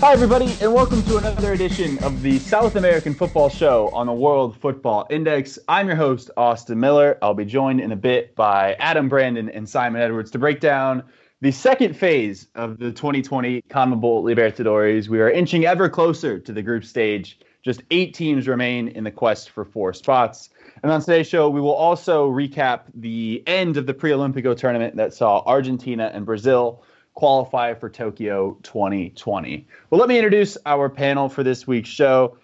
[0.00, 4.12] Hi, everybody, and welcome to another edition of the South American Football Show on the
[4.12, 5.58] World Football Index.
[5.66, 7.18] I'm your host, Austin Miller.
[7.20, 11.02] I'll be joined in a bit by Adam Brandon and Simon Edwards to break down
[11.40, 15.08] the second phase of the 2020 CONMEBOL Libertadores.
[15.08, 17.40] We are inching ever closer to the group stage.
[17.64, 20.50] Just eight teams remain in the quest for four spots.
[20.84, 24.94] And on today's show, we will also recap the end of the Pre Olympico tournament
[24.94, 26.84] that saw Argentina and Brazil
[27.18, 29.66] qualify for Tokyo 2020.
[29.90, 32.38] Well, let me introduce our panel for this week's show.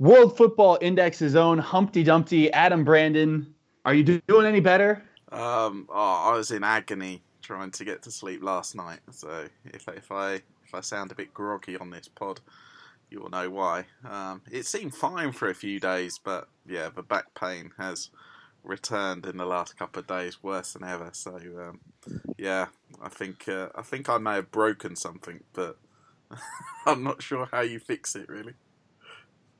[0.00, 3.54] World Football Index's own Humpty Dumpty, Adam Brandon.
[3.84, 5.00] Are you doing any better?
[5.30, 8.98] Um, oh, I was in agony trying to get to sleep last night.
[9.12, 10.32] So if if I
[10.64, 12.40] if I sound a bit groggy on this pod,
[13.12, 13.84] you will know why.
[14.10, 18.10] Um, it seemed fine for a few days, but yeah, the back pain has
[18.66, 21.10] returned in the last couple of days, worse than ever.
[21.12, 21.80] So um,
[22.36, 22.66] yeah,
[23.02, 25.78] I think uh, I think I may have broken something, but
[26.86, 28.28] I'm not sure how you fix it.
[28.28, 28.54] Really,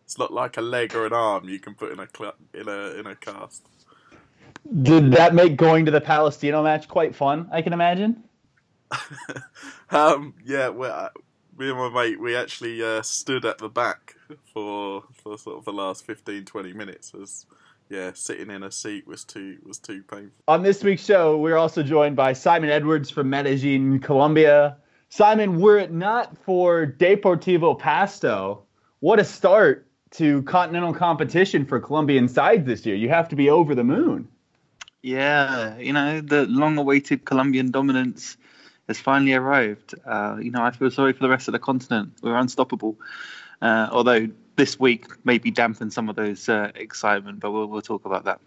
[0.04, 2.68] it's not like a leg or an arm you can put in a cl- in
[2.68, 3.66] a in a cast.
[4.82, 7.48] Did that make going to the Palestino match quite fun?
[7.52, 8.24] I can imagine.
[9.90, 11.10] um, yeah, well,
[11.58, 14.14] me and my mate, we actually uh, stood at the back
[14.52, 17.46] for for sort of the last 15, 20 minutes as
[17.88, 20.32] yeah, sitting in a seat was too was too painful.
[20.48, 24.76] On this week's show, we're also joined by Simon Edwards from Medellin, Colombia.
[25.08, 28.64] Simon, were it not for Deportivo Pasto,
[29.00, 32.96] what a start to continental competition for Colombian sides this year.
[32.96, 34.28] You have to be over the moon.
[35.02, 38.36] Yeah, you know, the long awaited Colombian dominance
[38.88, 39.94] has finally arrived.
[40.04, 42.14] Uh, you know, I feel sorry for the rest of the continent.
[42.22, 42.96] We're unstoppable.
[43.62, 48.04] Uh, although this week maybe dampen some of those uh, excitement, but we'll, we'll talk
[48.04, 48.40] about that.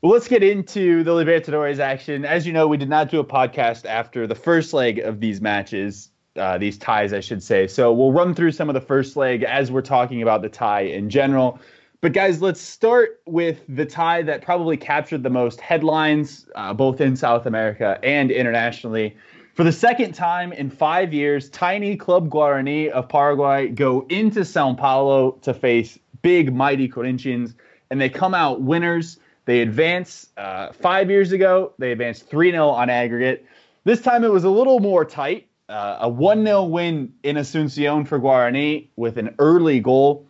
[0.00, 2.24] Well, let's get into the Libertadores action.
[2.24, 5.40] As you know, we did not do a podcast after the first leg of these
[5.40, 7.66] matches, uh, these ties, I should say.
[7.66, 10.82] So we'll run through some of the first leg as we're talking about the tie
[10.82, 11.58] in general.
[12.00, 17.00] But guys, let's start with the tie that probably captured the most headlines, uh, both
[17.00, 19.16] in South America and internationally.
[19.58, 24.72] For the second time in five years, tiny Club Guarani of Paraguay go into Sao
[24.74, 27.56] Paulo to face big, mighty Corinthians,
[27.90, 29.18] and they come out winners.
[29.46, 30.28] They advance.
[30.36, 33.44] Uh, five years ago, they advanced 3 0 on aggregate.
[33.82, 35.48] This time it was a little more tight.
[35.68, 40.24] Uh, a 1 0 win in Asuncion for Guarani with an early goal.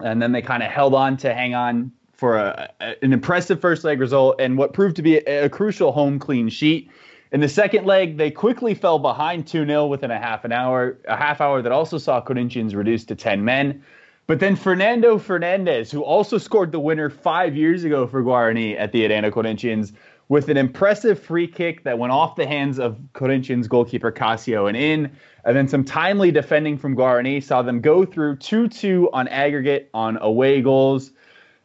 [0.00, 3.84] And then they kind of held on to hang on for a, an impressive first
[3.84, 6.90] leg result and what proved to be a, a crucial home clean sheet.
[7.30, 10.96] In the second leg, they quickly fell behind 2 0 within a half an hour,
[11.06, 13.82] a half hour that also saw Corinthians reduced to 10 men.
[14.26, 18.92] But then Fernando Fernandez, who also scored the winner five years ago for Guarani at
[18.92, 19.92] the Arena Corinthians,
[20.28, 24.76] with an impressive free kick that went off the hands of Corinthians goalkeeper Cássio and
[24.76, 25.10] in,
[25.44, 29.90] and then some timely defending from Guarani saw them go through 2 2 on aggregate
[29.94, 31.12] on away goals.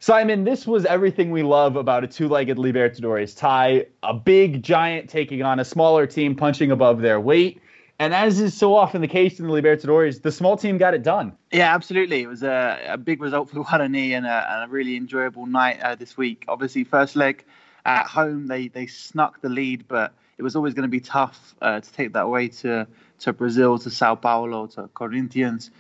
[0.04, 5.10] Simon, this was everything we love about a two legged Libertadores tie a big giant
[5.10, 7.62] taking on a smaller team punching above their weight.
[8.00, 11.04] And as is so often the case in the Libertadores, the small team got it
[11.04, 11.32] done.
[11.54, 12.22] Yeah, absolutely.
[12.22, 15.80] It was a, a big result for Guarani and a, and a really enjoyable night
[15.80, 16.44] uh, this week.
[16.50, 17.46] Obviously, first leg
[17.86, 21.56] at home, they, they snuck the lead, but it was always going to be tough
[21.62, 22.86] uh, to take that away to,
[23.20, 25.72] to Brazil, to Sao Paulo, to Corinthians.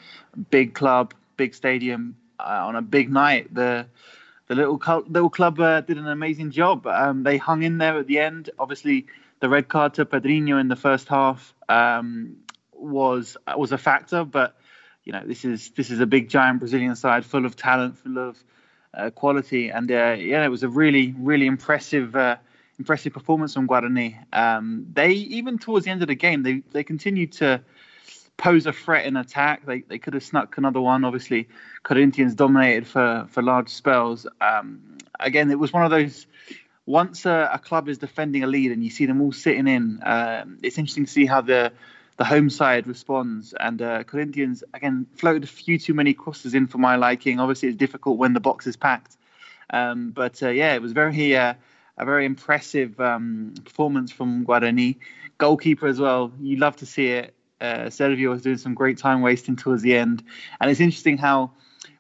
[0.50, 3.54] Big club, big stadium, on a big night.
[3.54, 3.88] The
[4.48, 6.86] the little little club uh, did an amazing job.
[6.86, 8.50] Um, they hung in there at the end.
[8.60, 9.08] Obviously,
[9.40, 12.38] the red card to Pedrinho in the first half um,
[12.74, 14.56] was was a factor, but
[15.04, 18.18] you know this is this is a big giant Brazilian side full of talent, full
[18.18, 18.44] of
[18.94, 22.16] uh, quality, and uh, yeah, it was a really really impressive.
[22.16, 22.38] Uh,
[22.80, 24.18] impressive performance from Guarani.
[24.34, 27.62] Um, they even towards the end of the game, they they continued to
[28.38, 29.66] pose a threat in attack.
[29.66, 31.04] They they could have snuck another one.
[31.04, 31.48] Obviously,
[31.84, 34.28] Corinthians dominated for for large spells.
[34.42, 36.28] Um, again, it was one of those.
[36.86, 40.02] Once a, a, club is defending a lead and you see them all sitting in,
[40.04, 41.72] um, it's interesting to see how the
[42.18, 43.54] the home side responds.
[43.58, 47.40] And uh, Corinthians again floated a few too many crosses in for my liking.
[47.40, 49.16] Obviously, it's difficult when the box is packed.
[49.70, 51.54] Um, but uh, yeah, it was very uh,
[51.98, 54.98] a very impressive um, performance from Guarani.
[55.38, 56.32] Goalkeeper as well.
[56.42, 57.34] You love to see it.
[57.64, 60.24] Uh, Servio was doing some great time wasting towards the end,
[60.60, 61.52] and it's interesting how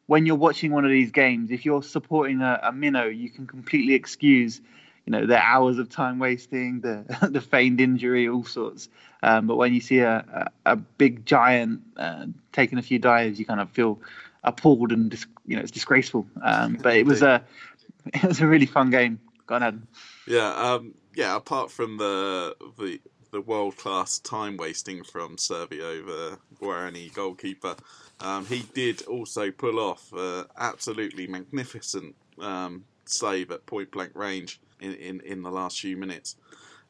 [0.07, 3.47] when you're watching one of these games, if you're supporting a, a minnow, you can
[3.47, 4.59] completely excuse,
[5.05, 8.89] you know, the hours of time wasting, the the feigned injury, all sorts.
[9.21, 13.39] Um, but when you see a, a, a big giant uh, taking a few dives,
[13.39, 14.01] you kind of feel
[14.43, 16.27] appalled and dis- you know it's disgraceful.
[16.41, 17.43] Um, but it was a
[18.13, 19.19] it was a really fun game.
[19.47, 19.87] Go on, Adam.
[20.27, 21.35] Yeah, um, yeah.
[21.35, 22.99] Apart from the the
[23.33, 27.75] the world class time wasting from Servio, the Guarani goalkeeper.
[28.21, 30.13] Um, he did also pull off
[30.57, 36.35] absolutely magnificent um, save at point blank range in, in, in the last few minutes.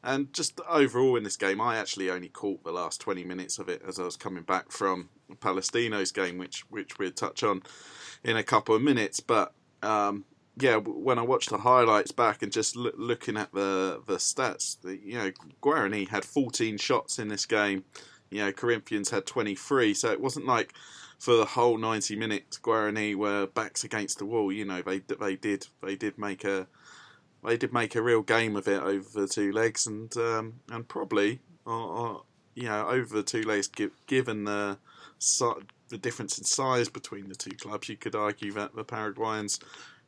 [0.02, 3.70] And just overall in this game, I actually only caught the last 20 minutes of
[3.70, 5.08] it as I was coming back from
[5.40, 7.62] Palestino's game, which which we'll touch on
[8.22, 9.20] in a couple of minutes.
[9.20, 10.26] But um,
[10.56, 14.80] yeah, when I watched the highlights back and just lo- looking at the the stats,
[14.80, 17.84] the, you know, Guarani had 14 shots in this game.
[18.30, 20.74] You know, Corinthians had 23, so it wasn't like
[21.18, 24.52] for the whole 90 minutes Guarani were backs against the wall.
[24.52, 26.68] You know, they they did they did make a
[27.44, 30.86] they did make a real game of it over the two legs, and um, and
[30.88, 32.18] probably, uh, uh,
[32.54, 33.68] you know, over the two legs,
[34.06, 34.78] given the
[35.88, 39.60] the difference in size between the two clubs, you could argue that the Paraguayans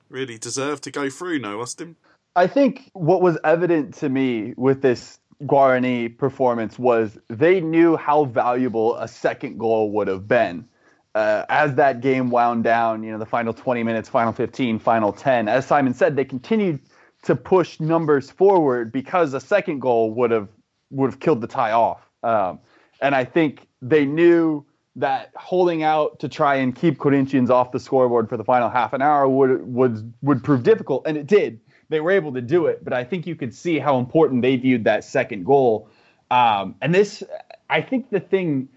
[0.09, 1.39] really deserve to go through.
[1.39, 1.97] No, Austin.
[2.35, 8.25] I think what was evident to me with this Guarani performance was they knew how
[8.25, 10.69] valuable a second goal would have been.
[11.15, 15.13] Uh, as that game wound down, you know, the final 20 minutes, final 15, final
[15.13, 16.79] 10, as Simon said, they continued
[17.23, 20.49] to push numbers forward because a second goal would have
[20.91, 22.07] would have killed the tie off.
[22.23, 22.61] Um,
[23.01, 24.65] and I think they knew
[24.97, 28.93] that holding out to try and keep Corinthians off the scoreboard for the final half
[28.95, 31.61] an hour would would would prove difficult, and it did.
[31.89, 34.57] They were able to do it, but I think you could see how important they
[34.57, 35.89] viewed that second goal.
[36.31, 37.23] Um, and this,
[37.71, 38.69] I think, the thing,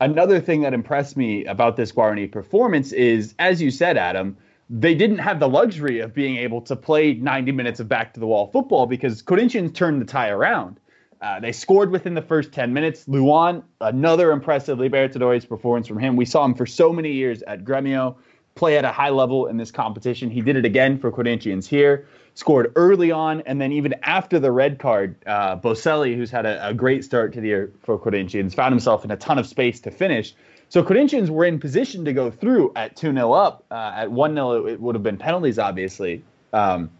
[0.00, 4.36] another thing that impressed me about this Guarani performance is, as you said, Adam,
[4.68, 8.20] they didn't have the luxury of being able to play 90 minutes of back to
[8.20, 10.80] the wall football because Corinthians turned the tie around.
[11.20, 13.06] Uh, they scored within the first 10 minutes.
[13.08, 16.16] Luan, another impressive Libertadores performance from him.
[16.16, 18.16] We saw him for so many years at Gremio
[18.54, 20.30] play at a high level in this competition.
[20.30, 22.06] He did it again for Corinthians here.
[22.34, 26.68] Scored early on, and then even after the red card, uh, Boselli, who's had a,
[26.68, 29.80] a great start to the year for Corinthians, found himself in a ton of space
[29.80, 30.34] to finish.
[30.68, 33.64] So Corinthians were in position to go through at 2 0 up.
[33.70, 36.24] Uh, at 1 0, it would have been penalties, obviously.
[36.52, 36.90] Um,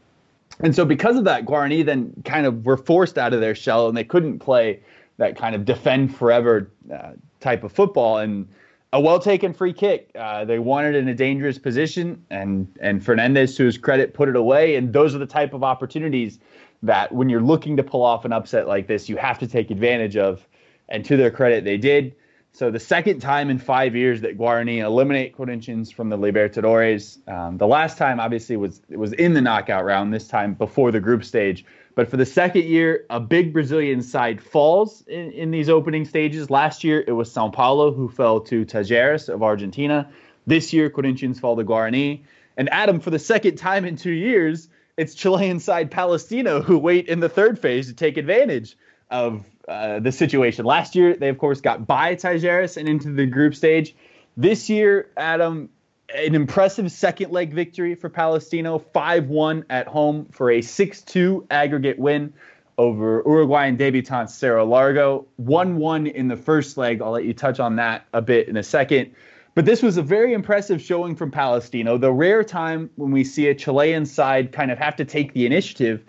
[0.60, 3.88] and so because of that, Guarani then kind of were forced out of their shell
[3.88, 4.80] and they couldn't play
[5.18, 8.18] that kind of defend forever uh, type of football.
[8.18, 8.48] And
[8.92, 10.10] a well taken free kick.
[10.18, 14.36] Uh, they wanted in a dangerous position, and and Fernandez, to his credit, put it
[14.36, 14.76] away.
[14.76, 16.38] And those are the type of opportunities
[16.82, 19.70] that when you're looking to pull off an upset like this, you have to take
[19.70, 20.46] advantage of.
[20.88, 22.14] And to their credit, they did.
[22.56, 27.18] So the second time in five years that Guarani eliminate Corinthians from the Libertadores.
[27.28, 30.14] Um, the last time, obviously, was was in the knockout round.
[30.14, 31.66] This time before the group stage.
[31.94, 36.48] But for the second year, a big Brazilian side falls in, in these opening stages.
[36.48, 40.08] Last year, it was Sao Paulo who fell to Talleres of Argentina.
[40.46, 42.22] This year, Corinthians fall to Guarani.
[42.56, 47.06] And Adam, for the second time in two years, it's Chilean side Palestino who wait
[47.08, 48.78] in the third phase to take advantage
[49.10, 50.64] of uh, the situation.
[50.64, 53.94] Last year, they of course got by Talleres and into the group stage.
[54.36, 55.70] This year, Adam,
[56.14, 61.46] an impressive second leg victory for Palestino, 5 1 at home for a 6 2
[61.50, 62.32] aggregate win
[62.78, 65.26] over Uruguayan debutant Cerro Largo.
[65.36, 67.02] 1 1 in the first leg.
[67.02, 69.14] I'll let you touch on that a bit in a second.
[69.54, 71.96] But this was a very impressive showing from Palestino.
[71.96, 75.46] The rare time when we see a Chilean side kind of have to take the
[75.46, 76.04] initiative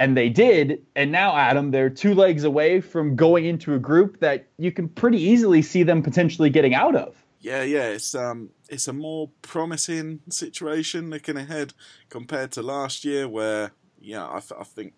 [0.00, 0.84] and they did.
[0.96, 4.88] And now, Adam, they're two legs away from going into a group that you can
[4.88, 7.22] pretty easily see them potentially getting out of.
[7.38, 11.74] Yeah, yeah, it's um, it's a more promising situation looking ahead
[12.08, 14.94] compared to last year, where yeah, I, I think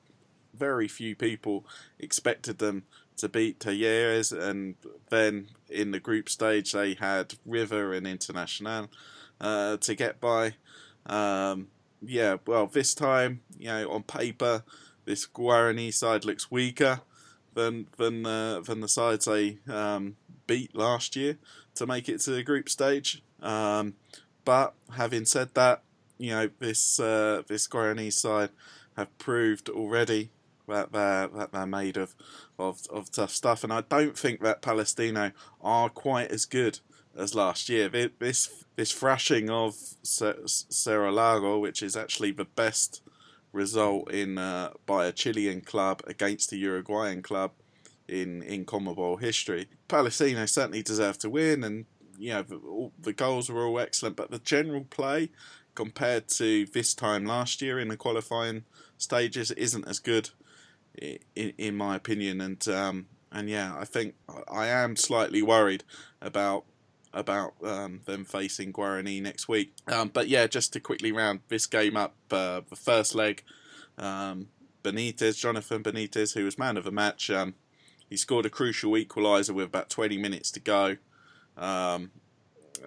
[0.54, 1.66] very few people
[1.98, 2.84] expected them
[3.16, 4.76] to beat Talleres, and
[5.10, 8.88] then in the group stage they had River and Internacional
[9.40, 10.54] uh, to get by.
[11.06, 11.68] Um,
[12.04, 14.64] yeah, well, this time, you know, on paper,
[15.04, 17.00] this Guarani side looks weaker
[17.54, 20.16] than than uh, than the sides they um,
[20.46, 21.38] beat last year
[21.74, 23.22] to make it to the group stage.
[23.40, 23.94] Um,
[24.44, 25.82] but having said that,
[26.18, 28.50] you know this uh, this Guarani side
[28.96, 30.30] have proved already
[30.68, 32.14] that they're that they're made of,
[32.58, 36.80] of of tough stuff, and I don't think that Palestino are quite as good
[37.16, 37.88] as last year.
[37.88, 43.02] This this thrashing of Cerro Largo, which is actually the best
[43.52, 47.52] result in uh, by a Chilean club against a Uruguayan club
[48.08, 49.68] in in CONMEBOL history.
[49.88, 51.86] Palestino certainly deserved to win, and
[52.18, 55.30] you know the, the goals were all excellent, but the general play
[55.74, 58.64] compared to this time last year in the qualifying
[58.98, 60.30] stages isn't as good,
[61.00, 62.40] in, in my opinion.
[62.40, 64.14] And um, and yeah, I think
[64.50, 65.84] I am slightly worried
[66.20, 66.64] about
[67.14, 69.74] about um, them facing Guarani next week.
[69.86, 73.42] Um, but yeah, just to quickly round this game up, uh, the first leg,
[73.98, 74.48] um,
[74.82, 77.54] Benitez, Jonathan Benitez, who was man of the match, um,
[78.08, 80.96] he scored a crucial equaliser with about 20 minutes to go.
[81.56, 82.10] Um,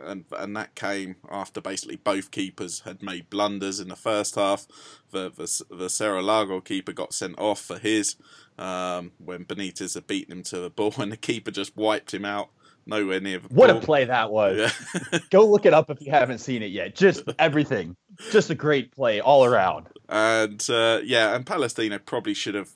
[0.03, 4.67] and and that came after basically both keepers had made blunders in the first half.
[5.11, 8.15] The the, the Cerro Largo keeper got sent off for his
[8.57, 12.25] um, when Benitez had beaten him to the ball, and the keeper just wiped him
[12.25, 12.49] out.
[12.87, 13.77] Nowhere near the What ball.
[13.77, 14.71] a play that was.
[15.11, 15.19] Yeah.
[15.31, 16.95] Go look it up if you haven't seen it yet.
[16.95, 17.95] Just everything.
[18.31, 19.87] Just a great play all around.
[20.07, 22.69] and uh, yeah, and Palestina probably should have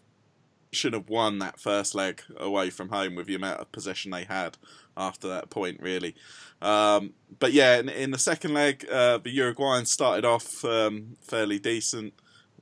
[0.72, 4.24] should have won that first leg away from home with the amount of possession they
[4.24, 4.56] had
[4.96, 6.13] after that point, really.
[6.62, 11.58] Um, but yeah, in, in the second leg, uh, the Uruguayans started off um, fairly
[11.60, 12.13] decent.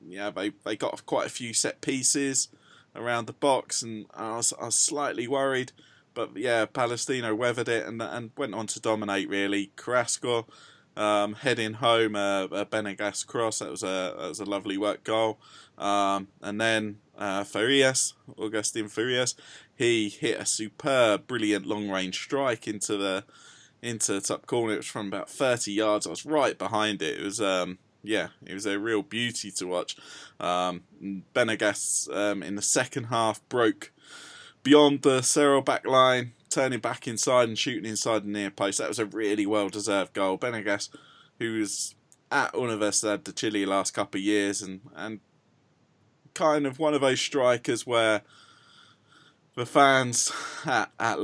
[0.06, 2.50] Yeah, they they got quite a few set pieces
[2.96, 5.72] around the box, and I was, I was slightly worried.
[6.18, 9.72] But yeah, Palestino weathered it and and went on to dominate really.
[9.76, 10.48] Carrasco
[10.96, 13.60] um, heading home a, a Benegas cross.
[13.60, 15.40] That was a that was a lovely work goal.
[15.78, 19.36] Um, and then uh, Farias, Augustin Farias,
[19.76, 23.24] he hit a superb, brilliant long range strike into the
[23.84, 24.74] into the top corner.
[24.74, 26.08] It was from about thirty yards.
[26.08, 27.20] I was right behind it.
[27.20, 29.96] It was um, yeah, it was a real beauty to watch.
[30.40, 30.82] Um,
[31.36, 33.92] Benegas um, in the second half broke
[34.64, 38.80] beyond the Cerro back line, turning back inside and shooting inside the near post.
[38.80, 40.38] That was a really well deserved goal.
[40.38, 40.90] Benegas,
[41.40, 41.96] who was
[42.32, 45.20] at Universidad de Chile last couple of years and, and
[46.34, 48.22] kind of one of those strikers where
[49.56, 50.32] the fans
[50.66, 51.18] at, at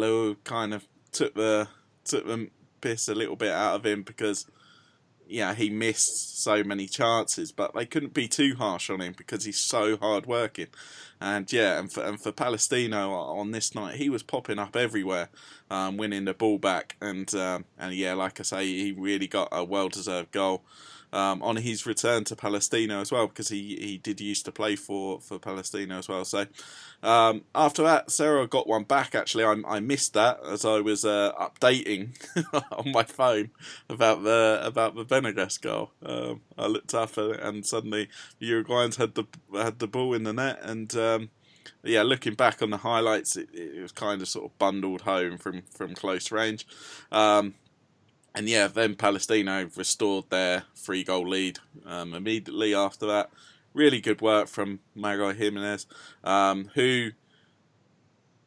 [0.43, 1.67] kind of took the
[2.03, 2.49] took the
[2.81, 4.47] piss a little bit out of him because
[5.27, 9.45] yeah, he missed so many chances, but they couldn't be too harsh on him because
[9.45, 10.67] he's so hard working.
[11.19, 15.29] And yeah, and for and for Palestino on this night, he was popping up everywhere,
[15.71, 19.49] um, winning the ball back, and um, and yeah, like I say, he really got
[19.51, 20.63] a well deserved goal.
[21.13, 24.75] Um, on his return to Palestino as well, because he, he did used to play
[24.75, 26.25] for, for Palestino as well.
[26.25, 26.47] So
[27.03, 29.13] um, after that, Cerro got one back.
[29.13, 32.15] Actually, I, I missed that as I was uh, updating
[32.71, 33.51] on my phone
[33.89, 35.91] about the about the Benegas goal.
[36.03, 40.23] Um, I looked up and, and suddenly the Uruguayans had the had the ball in
[40.23, 41.29] the net, and um,
[41.83, 45.37] yeah, looking back on the highlights, it, it was kind of sort of bundled home
[45.37, 46.65] from from close range.
[47.11, 47.55] Um,
[48.35, 53.29] and yeah, then Palestino restored their three goal lead um, immediately after that.
[53.73, 55.85] Really good work from Mago Jimenez,
[56.23, 57.11] um, who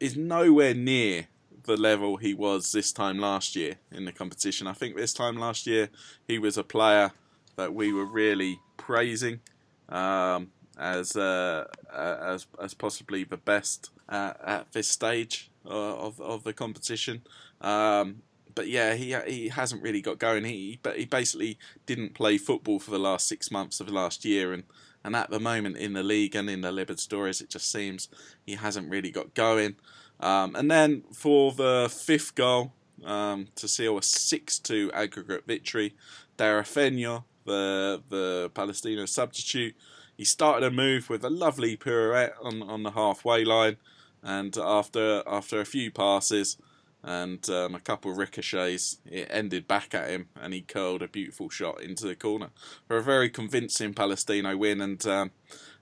[0.01, 1.29] is nowhere near
[1.65, 4.67] the level he was this time last year in the competition.
[4.67, 5.89] I think this time last year
[6.27, 7.13] he was a player
[7.57, 9.41] that we were really praising
[9.89, 16.53] um, as uh, as as possibly the best at this stage uh, of of the
[16.53, 17.23] competition.
[17.61, 18.23] Um,
[18.57, 20.45] but yeah, he he hasn't really got going.
[20.45, 24.53] He but he basically didn't play football for the last six months of last year,
[24.53, 24.65] and,
[25.05, 28.09] and at the moment in the league and in the Libertadores, it just seems
[28.45, 29.77] he hasn't really got going.
[30.19, 32.73] Um, and then for the fifth goal
[33.05, 35.95] um, to seal a six-two aggregate victory,
[36.39, 39.77] Tarifeño, the the Palestino substitute,
[40.17, 43.77] he started a move with a lovely pirouette on on the halfway line,
[44.23, 46.57] and after after a few passes
[47.07, 51.09] and um, a couple of ricochets, it ended back at him, and he curled a
[51.09, 52.51] beautiful shot into the corner
[52.89, 54.81] for a very convincing Palestino win.
[54.81, 55.31] And um,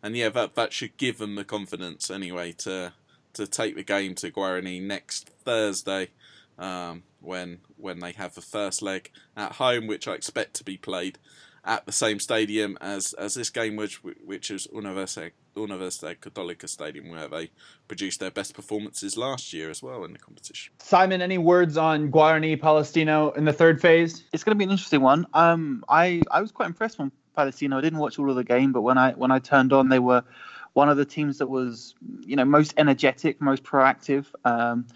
[0.03, 2.93] and yeah, that that should give them the confidence anyway to
[3.33, 6.11] to take the game to Guarani next Thursday,
[6.59, 10.77] um, when when they have the first leg at home, which I expect to be
[10.77, 11.19] played
[11.65, 17.11] at the same stadium as, as this game, which which is Universidad, Universidad Católica Stadium,
[17.11, 17.51] where they
[17.89, 20.73] produced their best performances last year as well in the competition.
[20.79, 24.25] Simon, any words on Guarani Palestino in the third phase?
[24.33, 25.27] It's going to be an interesting one.
[25.35, 27.79] Um, I I was quite impressed with Palestino.
[27.79, 29.99] I didn't watch all of the game, but when I when I turned on, they
[29.99, 30.25] were
[30.73, 34.27] one of the teams that was you know most energetic, most proactive.
[34.45, 34.87] Um,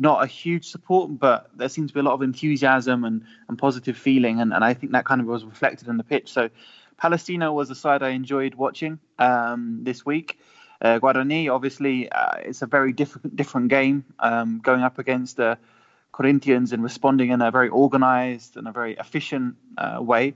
[0.00, 3.58] not a huge support, but there seems to be a lot of enthusiasm and, and
[3.58, 6.32] positive feeling, and, and I think that kind of was reflected in the pitch.
[6.32, 6.48] So,
[6.98, 10.38] Palestino was a side I enjoyed watching um, this week.
[10.80, 15.56] Uh, Guarani, obviously, uh, it's a very different different game um, going up against uh,
[16.12, 20.34] Corinthians and responding in a very organised and a very efficient uh, way.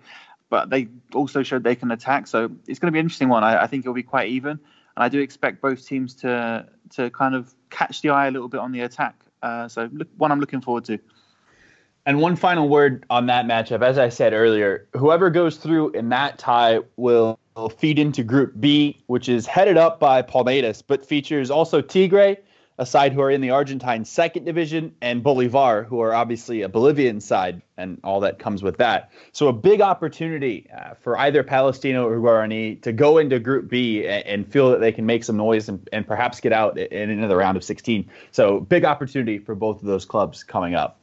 [0.50, 3.42] But they also showed they can attack, so it's going to be an interesting one.
[3.42, 7.11] I, I think it'll be quite even, and I do expect both teams to to
[7.11, 9.14] kind of catch the eye a little bit on the attack.
[9.42, 10.99] Uh, so look, one I'm looking forward to.
[12.04, 13.82] And one final word on that matchup.
[13.82, 17.38] As I said earlier, whoever goes through in that tie will
[17.78, 22.38] feed into Group B, which is headed up by Palmeiras, but features also Tigre,
[22.78, 26.68] a side who are in the Argentine second division, and Bolivar, who are obviously a
[26.68, 29.12] Bolivian side, and all that comes with that.
[29.30, 34.06] So a big opportunity uh, for either Palestino or Guarani to go into Group B
[34.09, 37.11] and, and feel that they can make some noise and, and perhaps get out in,
[37.11, 38.11] another round of 16.
[38.32, 40.99] So big opportunity for both of those clubs coming up.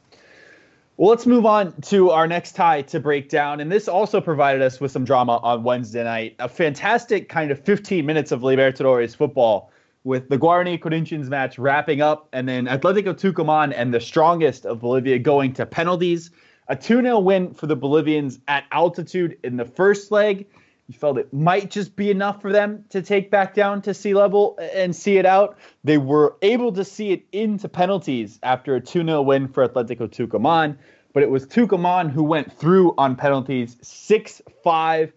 [1.00, 3.60] Well, let's move on to our next tie to break down.
[3.60, 6.36] And this also provided us with some drama on Wednesday night.
[6.40, 9.72] A fantastic kind of 15 minutes of Libertadores football
[10.04, 14.80] with the Guarani Corinthians match wrapping up, and then Atletico Tucumán and the strongest of
[14.80, 16.32] Bolivia going to penalties.
[16.68, 20.48] A 2 0 win for the Bolivians at altitude in the first leg.
[20.90, 24.12] You felt it might just be enough for them to take back down to sea
[24.12, 25.56] level and see it out.
[25.84, 30.08] They were able to see it into penalties after a 2 0 win for Atletico
[30.08, 30.76] Tucumán,
[31.12, 35.12] but it was Tucumán who went through on penalties 6 5,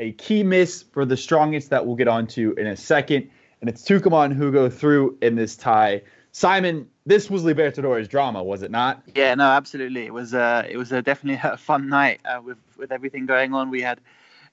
[0.00, 3.30] a key miss for the strongest that we'll get onto in a second.
[3.60, 6.02] And it's Tucumán who go through in this tie.
[6.32, 9.00] Simon, this was Libertadores drama, was it not?
[9.14, 10.04] Yeah, no, absolutely.
[10.04, 13.54] It was uh, it was a definitely a fun night uh, with with everything going
[13.54, 13.70] on.
[13.70, 14.00] We had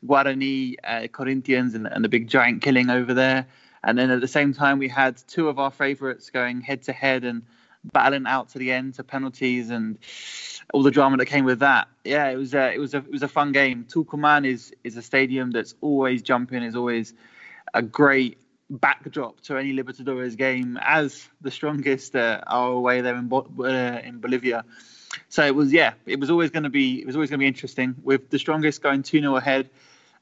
[0.05, 3.47] Guarani, uh, Corinthians, and, and the big giant killing over there.
[3.83, 6.93] And then at the same time, we had two of our favourites going head to
[6.93, 7.43] head and
[7.83, 9.97] battling out to the end to penalties and
[10.73, 11.87] all the drama that came with that.
[12.03, 13.85] Yeah, it was a, it was a it was a fun game.
[13.89, 17.13] Tucumán is is a stadium that's always jumping, is always
[17.73, 18.37] a great
[18.69, 24.01] backdrop to any Libertadores game as the strongest uh, are away there in Bo- uh,
[24.03, 24.63] in Bolivia.
[25.27, 27.43] So it was yeah, it was always going to be it was always going to
[27.43, 29.69] be interesting with the strongest going 2-0 ahead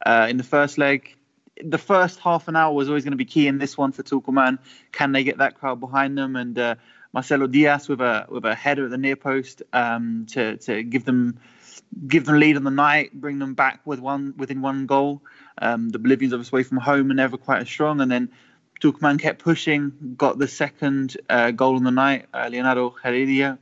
[0.05, 1.15] uh, in the first leg.
[1.63, 4.03] The first half an hour was always going to be key in this one for
[4.03, 4.59] Tucumán.
[4.91, 6.35] Can they get that crowd behind them?
[6.35, 6.75] And uh,
[7.13, 11.05] Marcelo Diaz with a with a header at the near post um, to to give
[11.05, 11.39] them
[12.07, 15.21] give them lead on the night, bring them back with one within one goal.
[15.59, 18.29] Um, the Bolivians obviously away from home and never quite as strong, and then
[18.79, 23.57] Tucumán kept pushing, got the second uh, goal on the night, uh, Leonardo Heredia,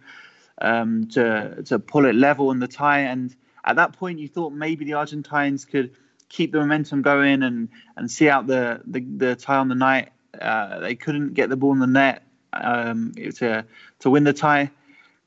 [0.61, 3.01] um, to to pull it level in the tie.
[3.01, 5.91] And at that point, you thought maybe the Argentines could
[6.29, 10.09] keep the momentum going and and see out the the, the tie on the night.
[10.39, 13.65] Uh, they couldn't get the ball in the net um, to
[13.99, 14.71] to win the tie,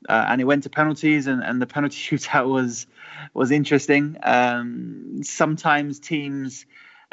[0.07, 2.87] uh, and it went to penalties, and, and the penalty shootout was
[3.33, 4.17] was interesting.
[4.23, 6.65] Um, sometimes teams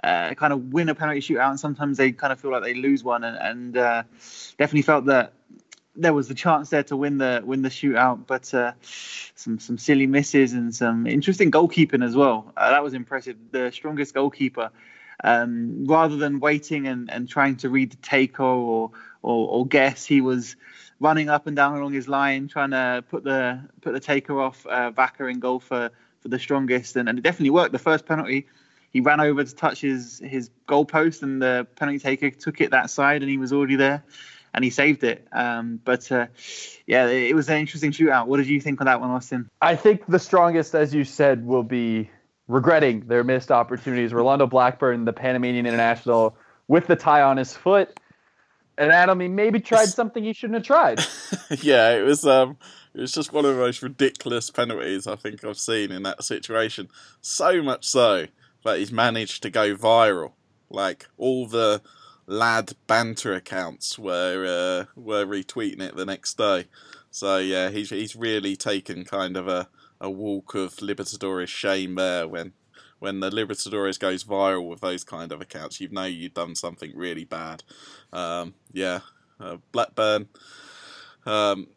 [0.02, 2.74] uh, kind of win a penalty shootout, and sometimes they kind of feel like they
[2.74, 4.02] lose one, and, and uh,
[4.58, 5.32] definitely felt that
[5.96, 9.78] there was the chance there to win the win the shootout, but uh, some some
[9.78, 12.52] silly misses and some interesting goalkeeping as well.
[12.56, 13.36] Uh, that was impressive.
[13.50, 14.70] The strongest goalkeeper,
[15.24, 18.90] um, rather than waiting and, and trying to read the taker or,
[19.22, 20.56] or, or guess, he was
[21.00, 24.66] running up and down along his line, trying to put the put the taker off
[24.66, 27.72] uh, Vaca in goal for, for the strongest, and, and it definitely worked.
[27.72, 28.46] The first penalty,
[28.92, 32.70] he ran over to touch his his goal post, and the penalty taker took it
[32.70, 34.04] that side, and he was already there
[34.56, 35.28] and he saved it.
[35.32, 36.26] Um, but uh,
[36.86, 38.26] yeah, it was an interesting shootout.
[38.26, 39.50] What did you think of that one, Austin?
[39.60, 42.10] I think the strongest, as you said, will be
[42.48, 44.14] regretting their missed opportunities.
[44.14, 46.36] Rolando Blackburn, the Panamanian international,
[46.68, 48.00] with the tie on his foot.
[48.78, 51.00] And Adam, he maybe tried something he shouldn't have tried.
[51.62, 52.56] yeah, it was um,
[52.94, 56.24] it was just one of the most ridiculous penalties I think I've seen in that
[56.24, 56.88] situation.
[57.20, 58.26] So much so
[58.64, 60.32] that he's managed to go viral.
[60.70, 61.82] Like all the
[62.26, 66.66] lad banter accounts were uh, were retweeting it the next day.
[67.10, 69.68] So yeah, he's he's really taken kind of a,
[70.00, 72.52] a walk of Libertadores shame there when
[72.98, 75.80] when the Libertadores goes viral with those kind of accounts.
[75.80, 77.62] You know you've done something really bad.
[78.12, 79.00] Um, yeah,
[79.40, 80.28] uh, Blackburn.
[81.24, 81.68] Um,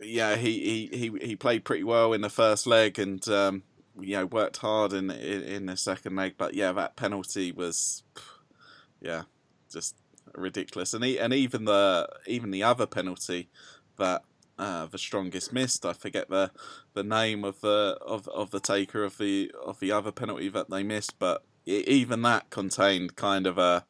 [0.00, 3.62] yeah, he, he, he, he played pretty well in the first leg and um,
[3.98, 6.34] you know worked hard in, in in the second leg.
[6.36, 8.02] But yeah, that penalty was
[9.00, 9.22] yeah
[9.74, 9.96] just
[10.34, 10.94] ridiculous.
[10.94, 13.50] And he, and even the even the other penalty
[13.98, 14.22] that
[14.58, 15.84] uh, the strongest missed.
[15.84, 16.50] I forget the
[16.94, 20.70] the name of the of, of the taker of the of the other penalty that
[20.70, 23.84] they missed, but it, even that contained kind of a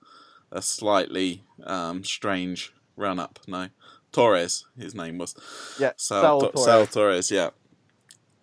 [0.51, 3.41] a slightly um, strange run up.
[3.47, 3.69] No,
[4.13, 5.35] Torres, his name was.
[5.79, 6.65] Yeah, Sal, Sal, Torres.
[6.65, 7.31] Sal Torres.
[7.31, 7.51] Yeah.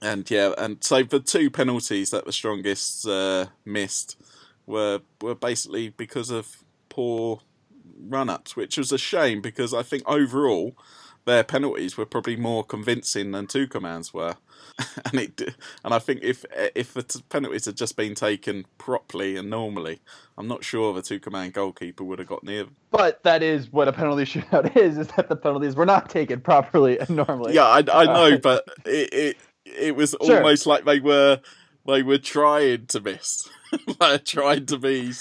[0.03, 4.19] And yeah, and so the two penalties that the strongest uh, missed
[4.65, 7.39] were were basically because of poor
[7.97, 10.75] run ups, which was a shame because I think overall
[11.25, 14.35] their penalties were probably more convincing than Tucumán's were.
[15.05, 19.49] and it and I think if if the penalties had just been taken properly and
[19.49, 20.01] normally,
[20.37, 22.75] I'm not sure the Tucumán goalkeeper would have got near them.
[22.89, 26.41] But that is what a penalty shootout is: is that the penalties were not taken
[26.41, 27.53] properly and normally.
[27.53, 30.37] Yeah, I, I know, uh, but it, it it was sure.
[30.37, 31.39] almost like they were
[31.85, 33.49] they were trying to miss.
[33.99, 35.11] like trying to be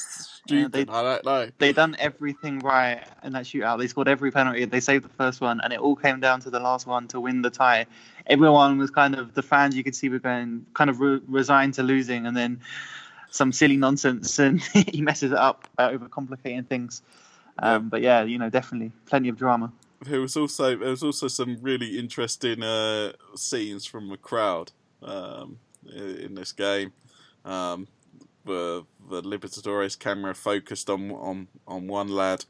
[0.58, 0.72] stupid.
[0.88, 1.50] they- I don't know.
[1.58, 3.78] They done everything right in that shootout.
[3.78, 4.64] They scored every penalty.
[4.64, 7.20] They saved the first one, and it all came down to the last one to
[7.20, 7.86] win the tie.
[8.26, 9.76] Everyone was kind of the fans.
[9.76, 12.60] You could see were going kind of re- resigned to losing, and then
[13.30, 17.02] some silly nonsense, and he messes it up, uh, overcomplicating things.
[17.58, 19.72] Um, But yeah, you know, definitely plenty of drama.
[20.02, 25.58] There was also there was also some really interesting uh, scenes from the crowd um,
[25.84, 26.92] in this game.
[27.44, 27.86] Um,
[28.44, 32.44] the the Libertadores camera focused on on on one lad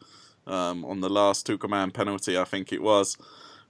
[0.46, 3.16] um, on the last Tucumán penalty, I think it was,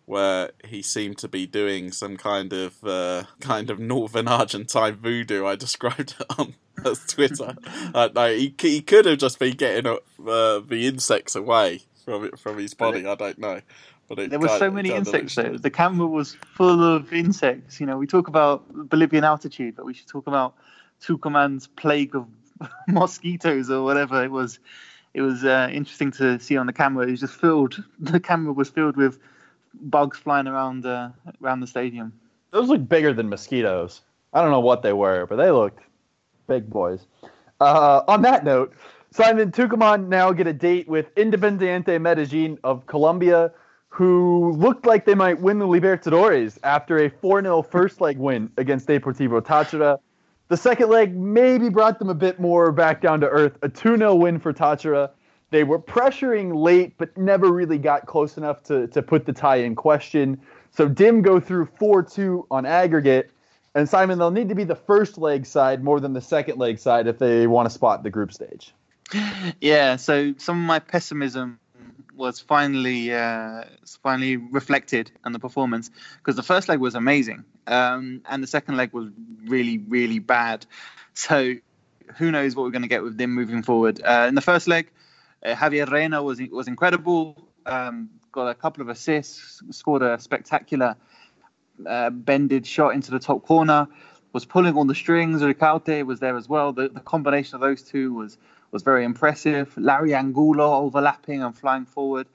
[0.06, 5.46] where he seemed to be doing some kind of uh, kind of northern Argentine voodoo.
[5.46, 6.54] I described it on
[7.09, 7.56] Twitter.
[7.94, 12.38] uh, no, he he could have just been getting uh, the insects away from it
[12.38, 13.06] from his body.
[13.06, 13.61] I don't know.
[14.09, 15.56] But There were so many insects though.
[15.56, 17.78] The camera was full of insects.
[17.78, 20.54] You know, we talk about Bolivian altitude, but we should talk about
[21.02, 22.26] Tucumán's plague of
[22.88, 24.58] mosquitoes or whatever it was.
[25.12, 27.06] It was uh, interesting to see on the camera.
[27.06, 27.82] It was just filled.
[27.98, 29.18] The camera was filled with
[29.74, 31.10] bugs flying around uh,
[31.42, 32.12] around the stadium.
[32.50, 34.02] Those look bigger than mosquitoes.
[34.32, 35.80] I don't know what they were, but they looked
[36.46, 37.06] big boys.
[37.60, 38.72] Uh, on that note,
[39.10, 43.52] Simon Tucumán now get a date with Independiente Medellin of Colombia,
[43.88, 48.50] who looked like they might win the Libertadores after a 4 0 first leg win
[48.56, 49.98] against Deportivo Táchira.
[50.50, 53.56] The second leg maybe brought them a bit more back down to earth.
[53.62, 55.10] A 2 0 win for Táchira.
[55.50, 59.56] They were pressuring late, but never really got close enough to, to put the tie
[59.56, 60.40] in question.
[60.72, 63.30] So Dim go through 4 2 on aggregate.
[63.76, 66.80] And Simon, they'll need to be the first leg side more than the second leg
[66.80, 68.74] side if they want to spot the group stage.
[69.60, 71.60] Yeah, so some of my pessimism
[72.20, 73.64] was finally uh,
[74.02, 78.76] finally reflected in the performance because the first leg was amazing um, and the second
[78.76, 79.09] leg was
[79.46, 80.66] really really bad.
[81.14, 81.54] So
[82.16, 84.00] who knows what we're going to get with them moving forward?
[84.02, 84.90] Uh, in the first leg,
[85.44, 87.48] uh, Javier Reina was was incredible.
[87.66, 90.96] Um, got a couple of assists, scored a spectacular
[91.87, 93.88] uh, bended shot into the top corner.
[94.33, 95.42] Was pulling on the strings.
[95.42, 96.72] Ricaurte was there as well.
[96.72, 98.38] The, the combination of those two was
[98.70, 99.76] was very impressive.
[99.76, 102.26] Larry Angulo overlapping and flying forward.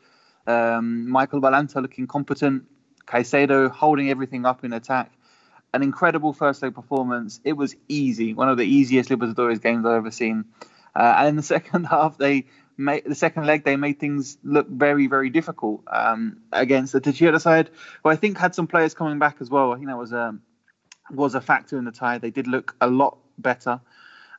[0.47, 2.65] Um, Michael Balanta looking competent.
[3.05, 5.11] Caicedo holding everything up in attack.
[5.73, 7.39] An incredible first leg performance.
[7.43, 10.45] It was easy, one of the easiest Libertadores games I've ever seen.
[10.95, 12.45] Uh, and in the second half, they
[12.77, 17.39] made the second leg they made things look very, very difficult um, against the Táchira
[17.39, 17.69] side,
[18.03, 19.71] who I think had some players coming back as well.
[19.71, 20.37] I think that was a
[21.11, 22.17] was a factor in the tie.
[22.17, 23.81] They did look a lot better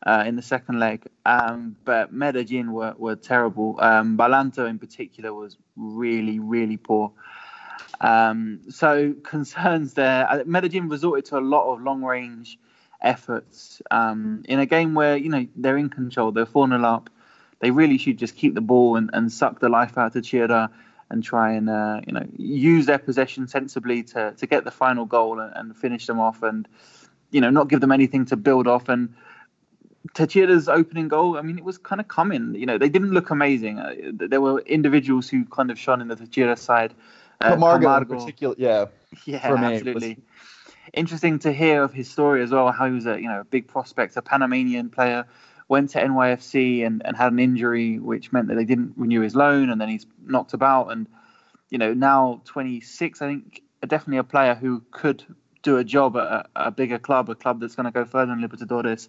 [0.05, 1.07] uh, in the second leg.
[1.25, 3.77] Um, but Medellin were, were terrible.
[3.81, 7.13] Um, Balanta in particular was really, really poor.
[8.01, 10.31] Um, so concerns there.
[10.31, 12.59] Uh, Medellin resorted to a lot of long range
[13.01, 16.33] efforts um, in a game where you know they're in control.
[16.33, 17.11] They're 4 0 up.
[17.61, 20.71] They really should just keep the ball and, and suck the life out of Táchira
[21.11, 25.07] and try and uh, you know use their possession sensibly to, to get the final
[25.07, 26.69] goal and, and finish them off and
[27.31, 29.15] you know not give them anything to build off and
[30.15, 32.55] Tachira's opening goal, I mean, it was kind of coming.
[32.55, 33.79] You know, they didn't look amazing.
[33.79, 36.95] Uh, there were individuals who kind of shone in the Tachira side.
[37.41, 38.87] Uh, Camargo, in particular, yeah.
[39.25, 40.09] Yeah, absolutely.
[40.15, 40.25] was-
[40.93, 42.71] Interesting to hear of his story as well.
[42.71, 45.27] How he was a you know big prospect, a Panamanian player,
[45.69, 49.35] went to NYFC and, and had an injury, which meant that they didn't renew his
[49.35, 50.93] loan, and then he's knocked about.
[50.93, 51.09] And
[51.71, 55.25] you know now 26, I think definitely a player who could
[55.63, 58.35] do a job at a, a bigger club, a club that's going to go further
[58.35, 59.09] than Libertadores.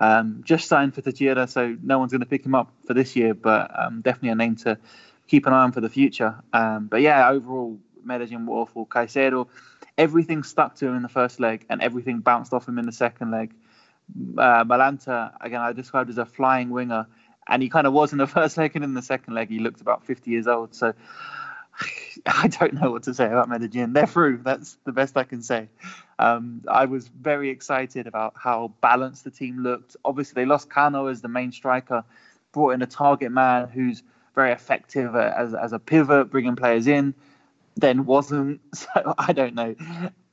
[0.00, 3.14] Um, just signed for Táchira, so no one's going to pick him up for this
[3.16, 4.78] year, but um, definitely a name to
[5.28, 6.42] keep an eye on for the future.
[6.54, 8.86] Um, but yeah, overall, Medellin were awful.
[8.86, 9.46] Caicedo,
[9.98, 12.92] everything stuck to him in the first leg, and everything bounced off him in the
[12.92, 13.52] second leg.
[14.38, 17.06] Uh, Balanta, again, I described as a flying winger,
[17.46, 19.58] and he kind of was in the first leg, and in the second leg, he
[19.58, 20.74] looked about 50 years old.
[20.74, 20.94] So
[22.26, 23.92] I don't know what to say about Medellin.
[23.92, 24.40] They're through.
[24.44, 25.68] That's the best I can say.
[26.20, 29.96] Um, I was very excited about how balanced the team looked.
[30.04, 32.04] Obviously, they lost Cano as the main striker,
[32.52, 34.02] brought in a target man who's
[34.34, 37.14] very effective uh, as, as a pivot, bringing players in,
[37.76, 38.60] then wasn't.
[38.74, 39.74] So I don't know.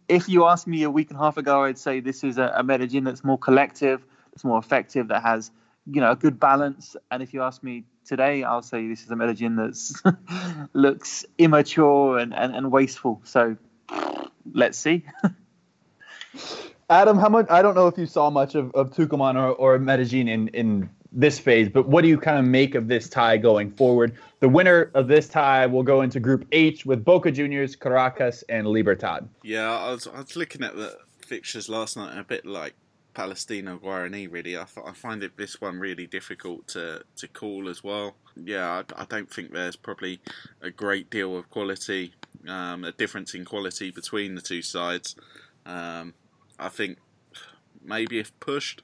[0.09, 2.51] If you asked me a week and a half ago, I'd say this is a,
[2.57, 5.51] a Medellin that's more collective, that's more effective, that has
[5.89, 6.97] you know a good balance.
[7.09, 10.03] And if you ask me today, I'll say this is a Medellin that's
[10.73, 13.21] looks immature and, and, and wasteful.
[13.23, 13.55] So
[14.53, 15.05] let's see.
[16.89, 17.45] Adam, how much?
[17.49, 20.89] I don't know if you saw much of, of Tucumán or, or Medellin in, in
[21.11, 24.15] this phase, but what do you kind of make of this tie going forward?
[24.39, 28.67] The winner of this tie will go into Group H with Boca Juniors, Caracas, and
[28.67, 29.27] Libertad.
[29.43, 32.73] Yeah, I was I was looking at the fixtures last night a bit like
[33.13, 34.31] Palestino Guarani.
[34.31, 38.15] Really, I, I find it this one really difficult to to call as well.
[38.35, 40.21] Yeah, I, I don't think there's probably
[40.61, 42.13] a great deal of quality,
[42.47, 45.15] um, a difference in quality between the two sides.
[45.67, 46.13] Um,
[46.57, 46.97] I think
[47.83, 48.81] maybe if pushed,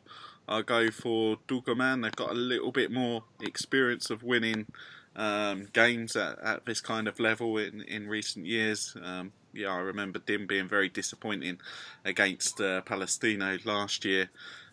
[0.48, 2.04] I'll go for Tucumán.
[2.04, 4.68] They've got a little bit more experience of winning
[5.16, 8.96] um, games at, at this kind of level in, in recent years.
[9.02, 11.60] Um, yeah, I remember Dim being very disappointing
[12.04, 14.30] against uh, Palestino last year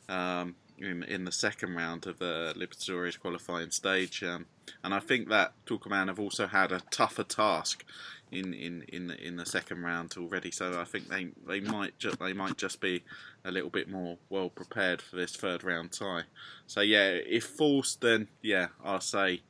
[0.09, 4.47] um, in in the second round of the Libertadores qualifying stage, um,
[4.83, 7.85] and I think that Tucumán have also had a tougher task
[8.33, 10.51] in in in the, in the second round already.
[10.51, 13.03] So I think they they might ju- they might just be
[13.45, 16.25] a little bit more well prepared for this third round tie.
[16.67, 19.43] So yeah, if forced, then yeah, I'll say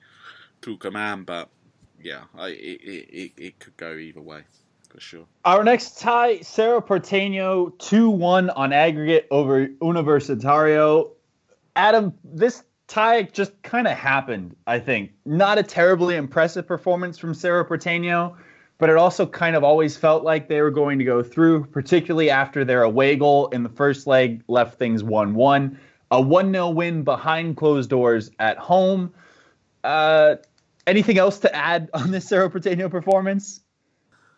[0.63, 1.49] Tucumán, but
[2.03, 4.43] yeah, I, it, it, it could go either way
[4.89, 5.27] for sure.
[5.45, 11.13] Our next tie, Cerro Porteño 2 1 on aggregate over Universitario.
[11.77, 15.13] Adam, this tie just kind of happened, I think.
[15.25, 18.37] Not a terribly impressive performance from Cerro Porteño,
[18.81, 22.31] but it also kind of always felt like they were going to go through, particularly
[22.31, 25.79] after their away goal in the first leg left things 1 1.
[26.13, 29.13] A 1 0 win behind closed doors at home.
[29.85, 30.37] Uh,
[30.87, 33.61] anything else to add on this Cerro Porteño performance?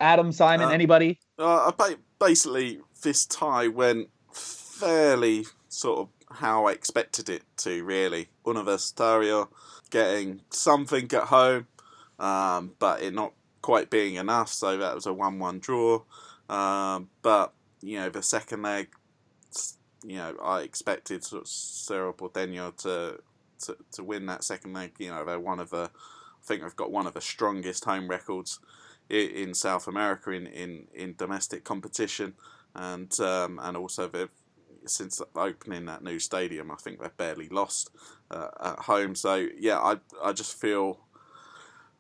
[0.00, 1.18] Adam, Simon, Uh, anybody?
[1.38, 8.28] Uh, ba- basically, this tie went fairly sort of how I expected it to, really.
[8.44, 9.48] Universitario
[9.90, 11.68] getting something at home,
[12.18, 16.02] um, but it not quite being enough, so that was a 1 1 draw.
[16.48, 18.88] Um, but, you know, the second leg,
[20.04, 23.20] you know, I expected sort of Porteño to,
[23.66, 24.92] to, to win that second leg.
[24.98, 28.08] You know, they're one of the, I think they've got one of the strongest home
[28.08, 28.58] records
[29.10, 32.34] i- in South America in, in, in domestic competition,
[32.74, 34.30] and um, and also they've
[34.84, 37.90] since opening that new stadium, I think they've barely lost
[38.30, 39.14] uh, at home.
[39.14, 41.00] So yeah, I I just feel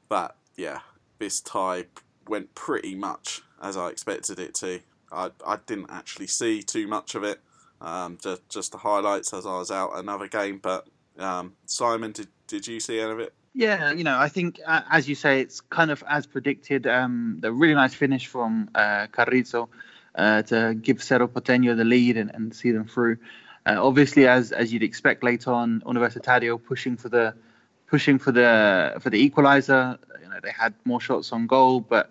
[0.08, 0.80] that yeah,
[1.22, 1.84] this tie
[2.26, 4.80] went pretty much as I expected it to.
[5.12, 7.40] I I didn't actually see too much of it,
[7.80, 10.58] um, just just the highlights as I was out another game.
[10.58, 13.32] But um, Simon, did did you see any of it?
[13.54, 16.86] Yeah, you know, I think uh, as you say, it's kind of as predicted.
[16.86, 19.68] Um, the really nice finish from uh, Carrizo
[20.16, 23.18] uh, to give Cerro Porteño the lead and, and see them through.
[23.64, 27.34] Uh, obviously, as as you'd expect late on, Universitario pushing for the
[27.92, 29.98] pushing for the for the equalizer.
[30.22, 32.08] You know, they had more shots on goal, but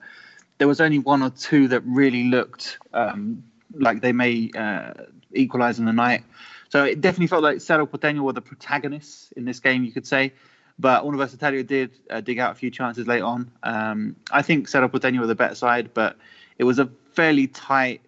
[0.60, 4.94] there was only one or two that really looked um, like they may uh,
[5.34, 6.24] equalize in the night.
[6.70, 10.06] So it definitely felt like Cerro Porteño were the protagonists in this game, you could
[10.06, 10.34] say.
[10.78, 13.52] But Universitario did uh, dig out a few chances late on.
[13.64, 16.16] Um, I think Cerro Porteño were the better side, but
[16.60, 18.02] it was a fairly tight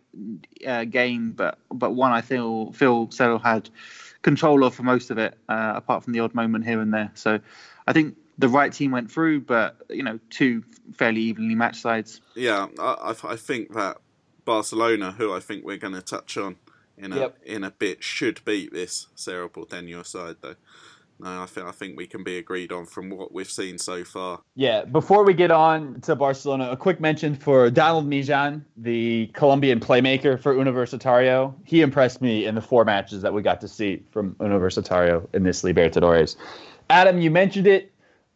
[0.66, 3.68] uh, game, but but one I feel feel Cerro had
[4.24, 7.12] control of for most of it, uh, apart from the odd moment here and there.
[7.14, 7.40] So
[7.86, 12.20] I think the right team went through, but you know, two fairly evenly matched sides.
[12.36, 13.98] Yeah, I, I think that
[14.46, 16.56] Barcelona, who I think we're going to touch on
[16.98, 17.38] in a Yep.
[17.46, 20.56] in a bit, should beat this Cerro Porteño side though.
[21.22, 24.42] I think I think we can be agreed on from what we've seen so far.
[24.56, 29.80] Yeah, before we get on to Barcelona, a quick mention for Donald Millán, the Colombian
[29.80, 31.54] playmaker for Universitario.
[31.64, 35.44] He impressed me in the four matches that we got to see from Universitario in
[35.44, 36.36] this Libertadores.
[36.90, 37.92] Adam, you mentioned it.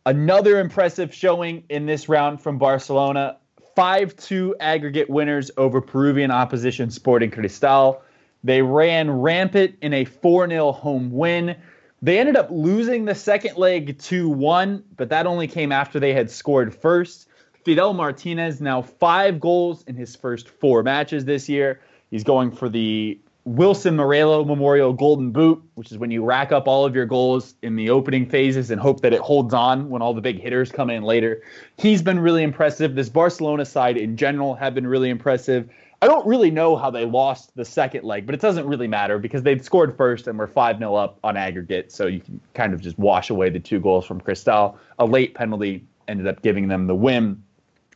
[0.06, 3.38] Another impressive showing in this round from Barcelona.
[3.76, 8.02] 5 2 aggregate winners over Peruvian opposition Sporting Cristal.
[8.44, 11.56] They ran rampant in a 4 0 home win.
[12.02, 16.14] They ended up losing the second leg 2 1, but that only came after they
[16.14, 17.28] had scored first.
[17.66, 21.82] Fidel Martinez now five goals in his first four matches this year.
[22.12, 26.68] He's going for the Wilson Morelo Memorial Golden Boot, which is when you rack up
[26.68, 30.02] all of your goals in the opening phases and hope that it holds on when
[30.02, 31.42] all the big hitters come in later.
[31.78, 32.96] He's been really impressive.
[32.96, 35.70] This Barcelona side in general have been really impressive.
[36.02, 39.18] I don't really know how they lost the second leg, but it doesn't really matter
[39.18, 41.92] because they'd scored first and were 5 0 up on aggregate.
[41.92, 44.78] So you can kind of just wash away the two goals from Cristal.
[45.00, 47.44] A late penalty ended up giving them the win.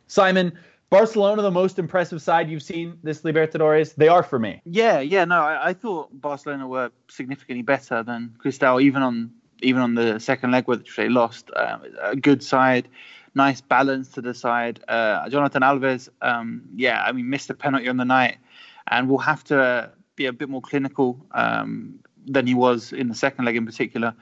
[0.08, 0.52] Simon,
[0.90, 3.94] Barcelona, the most impressive side you've seen this Libertadores?
[3.94, 4.60] They are for me.
[4.66, 9.30] Yeah, yeah, no, I, I thought Barcelona were significantly better than Cristal, even on
[9.62, 11.50] even on the second leg, which they lost.
[11.56, 12.88] Um, a good side,
[13.34, 14.80] nice balance to the side.
[14.88, 18.38] Uh, Jonatan Álvez, um, yeah, I mean, missed a penalty on the night,
[18.86, 23.08] and will have to uh, be a bit more clinical um, than he was in
[23.08, 24.14] the second leg in particular.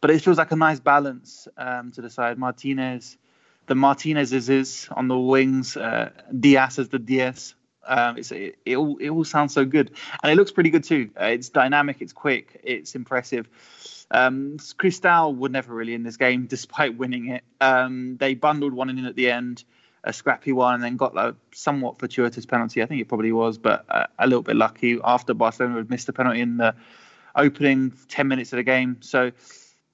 [0.00, 2.38] But it feels like a nice balance um, to the side.
[2.38, 3.16] Martinez,
[3.66, 5.76] the Martinezes is on the wings.
[5.76, 7.54] Uh, Diaz is the Diaz
[7.86, 9.90] Um, it, it, all it all sounds so good,
[10.22, 11.10] and it looks pretty good too.
[11.20, 13.48] Uh, it's dynamic, it's quick, it's impressive.
[14.10, 17.44] Um, Cristal would never really in this game, despite winning it.
[17.60, 19.64] Um, they bundled one in at the end,
[20.04, 22.82] a scrappy one, and then got a somewhat fortuitous penalty.
[22.82, 26.08] I think it probably was, but uh, a little bit lucky after Barcelona had missed
[26.08, 26.74] a penalty in the
[27.36, 28.96] opening 10 minutes of the game.
[29.00, 29.30] So,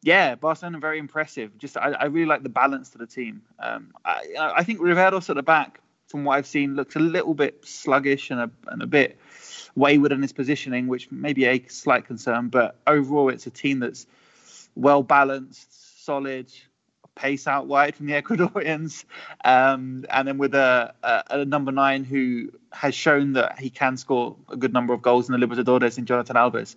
[0.03, 1.59] yeah, Barcelona very impressive.
[1.59, 3.43] Just I, I really like the balance to the team.
[3.59, 7.35] Um, I, I think Riveros at the back, from what I've seen, looks a little
[7.35, 9.19] bit sluggish and a, and a bit
[9.77, 12.49] wayward in his positioning, which may be a slight concern.
[12.49, 14.07] But overall, it's a team that's
[14.75, 16.51] well balanced, solid,
[17.15, 19.05] pace out wide from the Ecuadorians,
[19.45, 23.97] um, and then with a, a, a, number nine who has shown that he can
[23.97, 26.77] score a good number of goals in the Libertadores in Jonatan Álvez.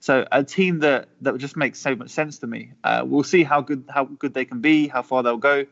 [0.00, 2.72] So a team that that just makes so much sense to me.
[2.82, 5.64] Uh, we'll see how good how good they can be, how far they'll go.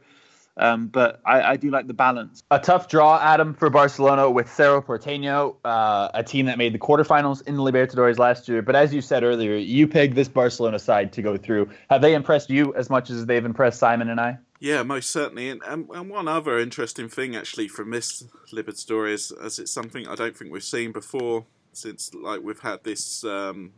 [0.57, 2.43] Um, but I, I, do like the balance.
[2.51, 6.79] A tough draw, Adam, for Barcelona with Cerro Porteño, uh, a team that made the
[6.79, 8.61] quarterfinals in the Libertadores last year.
[8.61, 11.71] But as you said earlier, you picked this Barcelona side to go through.
[11.89, 14.39] Have they impressed you as much as they've impressed Simon and I?
[14.61, 15.49] Yeah, most certainly.
[15.49, 20.15] And, and, and one other interesting thing, actually, from this Libertadores, as it's something I
[20.15, 23.73] don't think we've seen before since like we've had this um,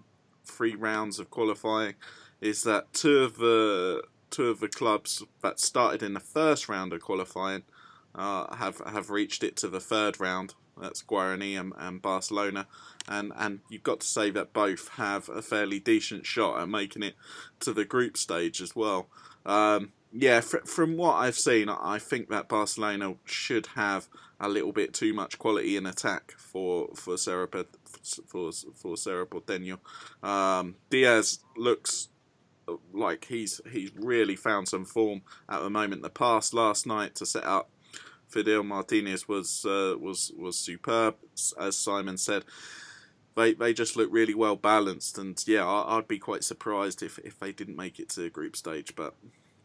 [0.44, 1.94] three rounds of qualifying,
[2.40, 4.02] is that two of the
[4.34, 7.62] two of the clubs that started in the first round of qualifying
[8.14, 10.54] uh, have have reached it to the third round.
[10.80, 12.66] That's Guarani and, and, Barcelona,
[13.08, 17.04] and and you've got to say that both have a fairly decent shot at making
[17.04, 17.14] it
[17.60, 19.08] to the group stage as well.
[19.46, 24.08] Um, yeah, fr- from what I've seen, I think that Barcelona should have
[24.40, 27.48] a little bit too much quality in attack for for Cerro
[28.26, 29.78] for for Cerro Porteño.
[30.24, 32.08] Um, Diaz looks
[32.92, 36.02] like he's he's really found some form at the moment.
[36.02, 37.70] The pass last night to set up
[38.28, 41.16] Fidel Martinez was uh, was was superb,
[41.58, 42.44] as Simon said.
[43.36, 47.18] They they just look really well balanced, and yeah, I, would be quite surprised if,
[47.20, 48.94] if they didn't make it to group stage.
[48.96, 49.14] But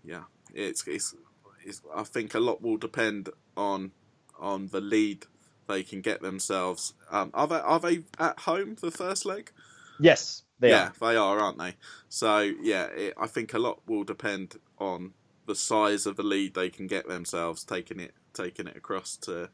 [0.03, 1.15] yeah, it's, it's
[1.63, 3.91] it's I think a lot will depend on
[4.39, 5.25] on the lead
[5.67, 6.93] they can get themselves.
[7.09, 9.51] Um, are they are they at home the first leg?
[9.99, 10.43] Yes.
[10.59, 11.11] They yeah, are.
[11.11, 11.75] they are, aren't they?
[12.09, 15.13] So yeah, it, I think a lot will depend on
[15.45, 19.49] the size of the lead they can get themselves, taking it taking it across to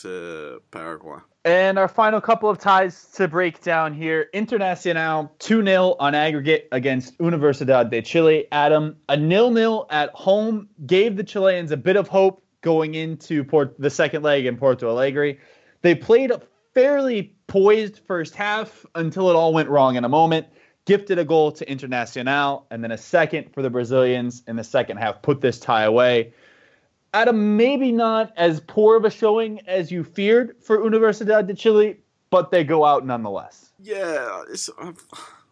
[0.00, 1.18] to Paraguay.
[1.44, 4.28] And our final couple of ties to break down here.
[4.34, 8.46] Internacional 2 0 on aggregate against Universidad de Chile.
[8.52, 13.42] Adam, a nil nil at home gave the Chileans a bit of hope going into
[13.42, 15.38] Port- the second leg in Porto Alegre.
[15.80, 16.30] They played
[16.74, 20.46] fairly poised first half until it all went wrong in a moment.
[20.86, 24.98] Gifted a goal to Internacional and then a second for the Brazilians in the second
[24.98, 25.20] half.
[25.20, 26.32] Put this tie away.
[27.12, 31.96] Adam, maybe not as poor of a showing as you feared for Universidad de Chile,
[32.30, 33.72] but they go out nonetheless.
[33.82, 34.44] Yeah,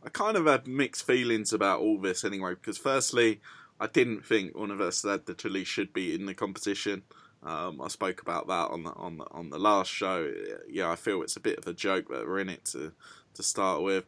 [0.04, 3.40] I kind of had mixed feelings about all this anyway, because firstly,
[3.80, 7.02] I didn't think Universidad de Chile should be in the competition.
[7.42, 10.32] Um, I spoke about that on the on the on the last show.
[10.68, 12.92] Yeah, I feel it's a bit of a joke that we're in it to
[13.34, 14.04] to start with.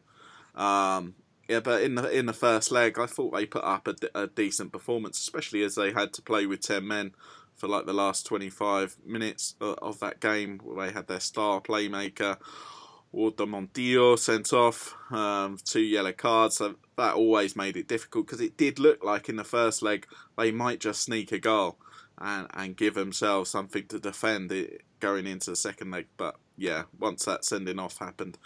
[0.55, 1.15] Um,
[1.47, 4.27] yeah, but in the in the first leg, I thought they put up a, a
[4.27, 7.13] decent performance, especially as they had to play with ten men
[7.55, 10.59] for like the last twenty five minutes of that game.
[10.63, 12.37] Where they had their star playmaker.
[13.13, 16.55] Walter Montillo sent off, um, two yellow cards.
[16.57, 20.07] So that always made it difficult because it did look like in the first leg
[20.37, 21.77] they might just sneak a goal
[22.21, 26.07] and and give themselves something to defend it going into the second leg.
[26.17, 28.37] But yeah, once that sending off happened,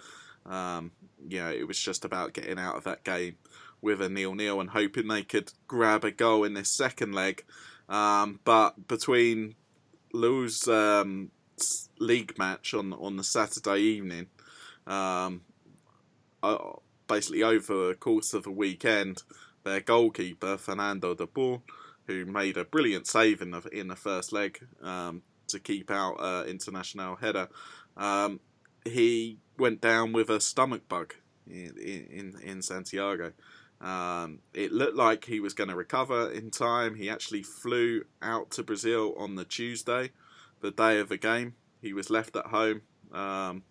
[0.46, 0.92] um,
[1.28, 3.36] yeah, it was just about getting out of that game
[3.82, 7.44] with a nil nil and hoping they could grab a goal in this second leg.
[7.90, 9.56] Um, but between
[10.14, 11.32] Lou's um,
[12.00, 14.28] league match on on the Saturday evening,
[14.88, 15.42] um,
[17.08, 19.24] basically over the course of the weekend,
[19.64, 21.62] their goalkeeper Fernando de Paul
[22.08, 26.16] who made a brilliant save in the in the first leg um, to keep out
[26.20, 27.48] uh, Internacional header.
[27.98, 28.40] Um,
[28.84, 31.16] he went down with a stomach bug
[31.48, 33.34] in in, in Santiago.
[33.82, 36.96] Um, it looked like he was going to recover in time.
[36.96, 40.12] He actually flew out to Brazil on the Tuesday,
[40.62, 41.56] the day of the game.
[41.82, 43.64] He was left at home um,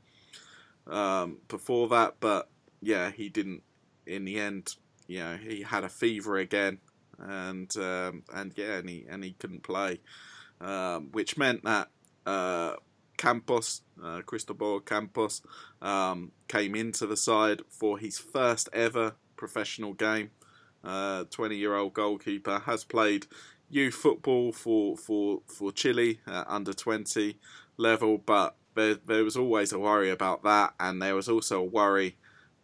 [0.87, 2.49] um, before that, but
[2.83, 3.63] yeah, he didn't.
[4.07, 4.77] In the end,
[5.07, 6.79] you know, he had a fever again
[7.19, 10.01] and um, and yeah, and he and he couldn't play,
[10.61, 11.89] um, which meant that
[12.27, 12.75] uh,
[13.17, 15.43] Campos, uh, Cristobal Campos,
[15.83, 20.31] um, came into the side for his first ever professional game.
[21.31, 23.27] Twenty-year-old uh, goalkeeper has played
[23.71, 27.39] youth football for for for Chile under twenty
[27.77, 31.65] level, but there, there was always a worry about that, and there was also a
[31.65, 32.17] worry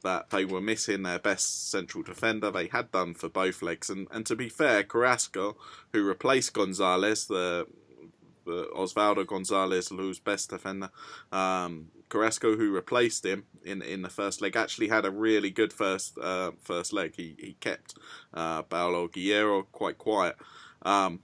[0.02, 2.50] that they were missing their best central defender.
[2.50, 5.56] They had done for both legs, and, and to be fair, Carrasco,
[5.92, 7.66] who replaced Gonzalez, the,
[8.46, 10.90] the Osvaldo Gonzalez, who's best defender,
[11.32, 15.72] um, Carrasco, who replaced him in in the first leg, actually had a really good
[15.72, 17.14] first uh, first leg.
[17.16, 17.94] He he kept
[18.34, 20.36] uh, Paolo Guerrero quite quiet.
[20.82, 21.20] Um,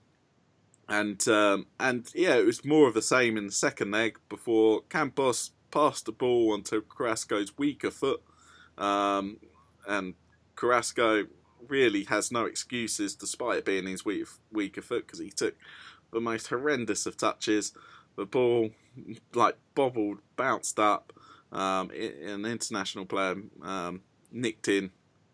[0.89, 4.83] and um, and yeah, it was more of the same in the second leg before
[4.89, 8.23] Campos passed the ball onto Carrasco's weaker foot,
[8.79, 9.39] um,
[9.87, 10.15] and
[10.55, 11.27] Carrasco
[11.69, 15.55] really has no excuses despite it being his weak, weaker foot because he took
[16.13, 17.73] the most horrendous of touches.
[18.17, 18.71] The ball
[19.35, 21.13] like bobbled, bounced up.
[21.53, 24.03] Um, an Internacional player um,
[24.33, 24.91] nicked in,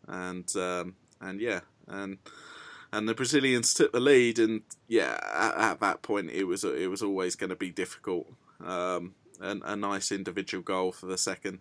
[0.07, 2.19] and um, and yeah, and
[2.93, 6.91] and the Brazilians took the lead, and yeah, at, at that point it was it
[6.91, 8.27] was always going to be difficult.
[8.65, 11.61] Um, and a nice individual goal for the second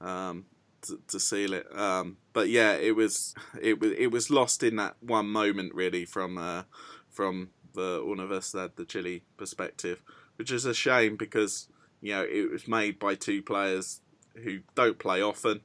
[0.00, 0.44] um,
[0.84, 1.66] to, to, seal it.
[1.76, 6.04] Um, but yeah, it was it was it was lost in that one moment really
[6.04, 6.62] from uh,
[7.10, 10.02] from the Universidad de Chile perspective,
[10.36, 11.68] which is a shame because
[12.00, 14.00] you know it was made by two players
[14.42, 15.60] who don't play often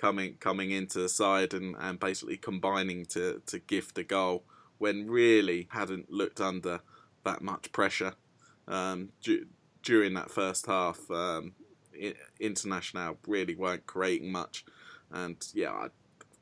[0.00, 4.44] coming coming into the side and, and basically combining to, to gift a goal
[4.78, 6.80] when really hadn't looked under
[7.24, 8.14] that much pressure
[8.66, 9.44] um, d-
[9.82, 10.98] during that first half.
[11.10, 11.52] Um,
[12.40, 14.64] Internacional really weren't creating much,
[15.10, 15.88] and yeah, I,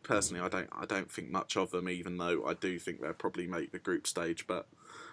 [0.03, 1.89] personally, I don't I don't think much of them.
[1.89, 4.69] Even though I do think they'll probably make the group stage, but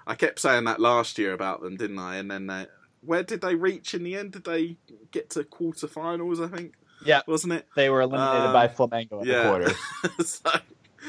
[0.08, 2.18] I kept saying that last year about them, didn't I?
[2.18, 2.68] And then they,
[3.02, 4.34] where did they reach in the end?
[4.34, 4.78] Did they
[5.12, 6.44] get to quarterfinals?
[6.44, 6.74] I think.
[7.06, 7.68] Yeah, wasn't it?
[7.76, 9.44] They were eliminated by um, Flamengo in yeah.
[9.44, 10.24] the quarter.
[10.24, 10.52] so,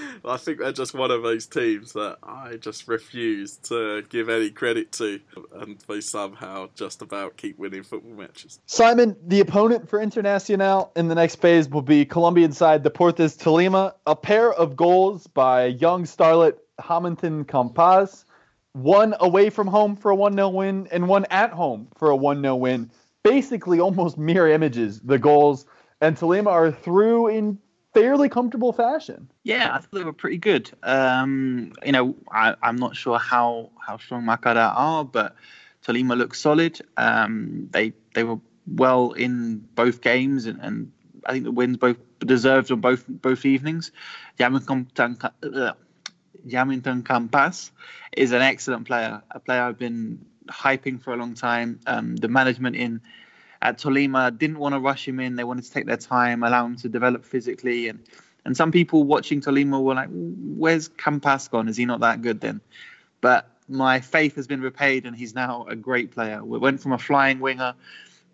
[0.24, 4.50] I think they're just one of those teams that I just refuse to give any
[4.50, 5.20] credit to,
[5.54, 8.60] and they somehow just about keep winning football matches.
[8.66, 13.94] Simon, the opponent for Internacional in the next phase will be Colombian side Deportes Tolima.
[14.06, 18.24] A pair of goals by young starlet Jaminton Campaz,
[18.72, 22.16] one away from home for a 1 0 win, and one at home for a
[22.16, 22.90] 1 0 win.
[23.22, 25.66] Basically, almost mirror images, the goals
[26.00, 27.58] and Tolima are through in
[27.96, 29.30] fairly comfortable fashion.
[29.42, 30.70] Yeah, I thought they were pretty good.
[30.82, 35.34] Um, you know, I, am not sure how how strong Macará are, but
[35.82, 36.78] Tolima looks solid.
[36.98, 40.92] Um, they they were well in both games, and, and,
[41.24, 43.90] I think the wins both deserved on both both evenings.
[44.38, 44.86] Jaminton,
[45.42, 45.72] uh,
[47.02, 47.70] Campaz
[48.12, 51.80] is an excellent player, a player I've been hyping for a long time.
[51.86, 53.00] Um, the management in
[53.66, 55.34] at Tolima didn't want to rush him in.
[55.34, 57.88] They wanted to take their time, allow him to develop physically.
[57.88, 57.98] And
[58.44, 61.68] and some people watching Tolima were like, "Where's Campaz gone?
[61.68, 62.60] Is he not that good then?"
[63.20, 66.44] But my faith has been repaid, and he's now a great player.
[66.44, 67.74] We went from a flying winger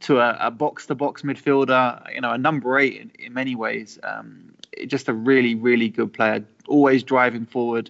[0.01, 2.15] to a, box-to-box midfielder.
[2.15, 3.99] You know, a number eight in, in many ways.
[4.03, 4.53] Um,
[4.87, 6.45] just a really, really good player.
[6.69, 7.89] Always driving forward,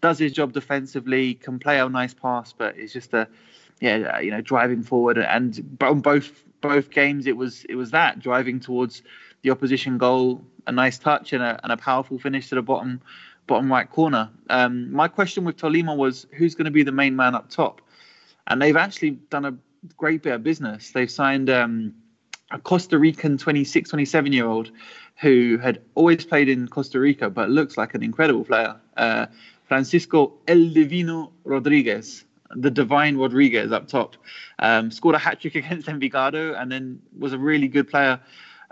[0.00, 3.26] does his job defensively, can play a nice pass, but is just a
[3.80, 8.18] yeah, you know, driving forward and on both both games it was it was that
[8.18, 9.02] driving towards
[9.42, 13.00] the opposition goal, a nice touch and a, and a powerful finish to the bottom
[13.46, 14.30] bottom right corner.
[14.50, 17.80] Um, my question with Tolima was who's going to be the main man up top,
[18.46, 19.54] and they've actually done a
[19.96, 20.90] great bit of business.
[20.90, 21.94] They've signed um,
[22.50, 24.70] a Costa Rican 26, 27 year old
[25.20, 28.76] who had always played in Costa Rica but looks like an incredible player.
[28.96, 29.26] Uh,
[29.66, 32.24] Francisco El Divino Rodriguez
[32.54, 34.16] the divine Rodriguez up top.
[34.58, 38.20] Um, scored a hat trick against Envigado and then was a really good player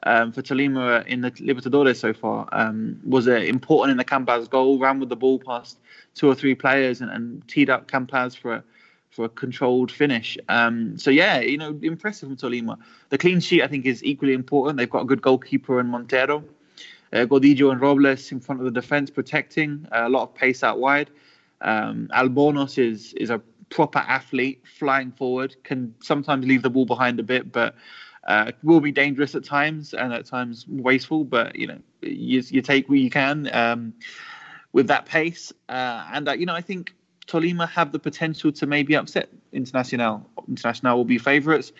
[0.02, 2.48] um, for Tolima in the Libertadores so far.
[2.52, 5.78] Um, was uh, important in the Campaz goal, ran with the ball past
[6.14, 8.64] two or three players and, and teed up Campaz for a,
[9.10, 10.36] for a controlled finish.
[10.48, 12.78] Um, so yeah, you know, impressive from Tolima.
[13.10, 14.78] The clean sheet I think is equally important.
[14.78, 16.44] They've got a good goalkeeper in Montero.
[17.12, 20.64] Uh, Godillo and Robles in front of the defence protecting, uh, a lot of pace
[20.64, 21.08] out wide.
[21.60, 27.18] Um, Albornoz is is a proper athlete flying forward can sometimes leave the ball behind
[27.20, 27.74] a bit, but
[28.26, 31.24] uh, will be dangerous at times and at times wasteful.
[31.24, 33.94] But you know, you, you take what you can um,
[34.72, 36.94] with that pace, uh, and uh, you know, I think
[37.26, 40.24] Tolima have the potential to maybe upset Internacional.
[40.48, 41.72] Internacional will be favourites,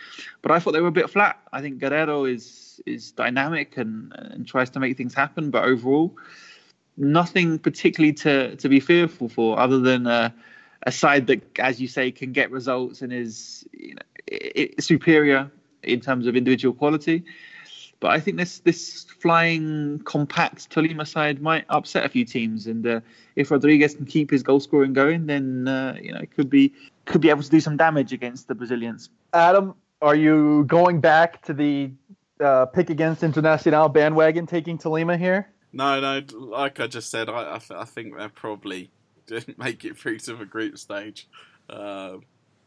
[0.43, 1.39] but I thought they were a bit flat.
[1.53, 6.17] I think Guerrero is is dynamic and and tries to make things happen, but overall,
[6.97, 10.07] nothing particularly to to be fearful for, other than.
[10.07, 10.31] Uh,
[10.83, 15.51] a side that, as you say, can get results and is you know, superior
[15.83, 17.25] in terms of individual quality.
[17.99, 22.87] But I think this this flying compact Tolima side might upset a few teams, and
[22.87, 23.01] uh,
[23.37, 26.75] if Rodriguez can keep his goal scoring going, then uh, you know it could be
[27.07, 29.09] could be able to do some damage against the Brazilians.
[29.33, 31.91] Adam, are you going back to the
[32.41, 35.49] uh, pick against Internacional bandwagon taking Tolima here?
[35.73, 36.23] No, no.
[36.39, 38.91] Like I just said, I, I, I think they're probably
[39.27, 41.29] didn't make it through to the group stage,
[41.71, 42.17] uh,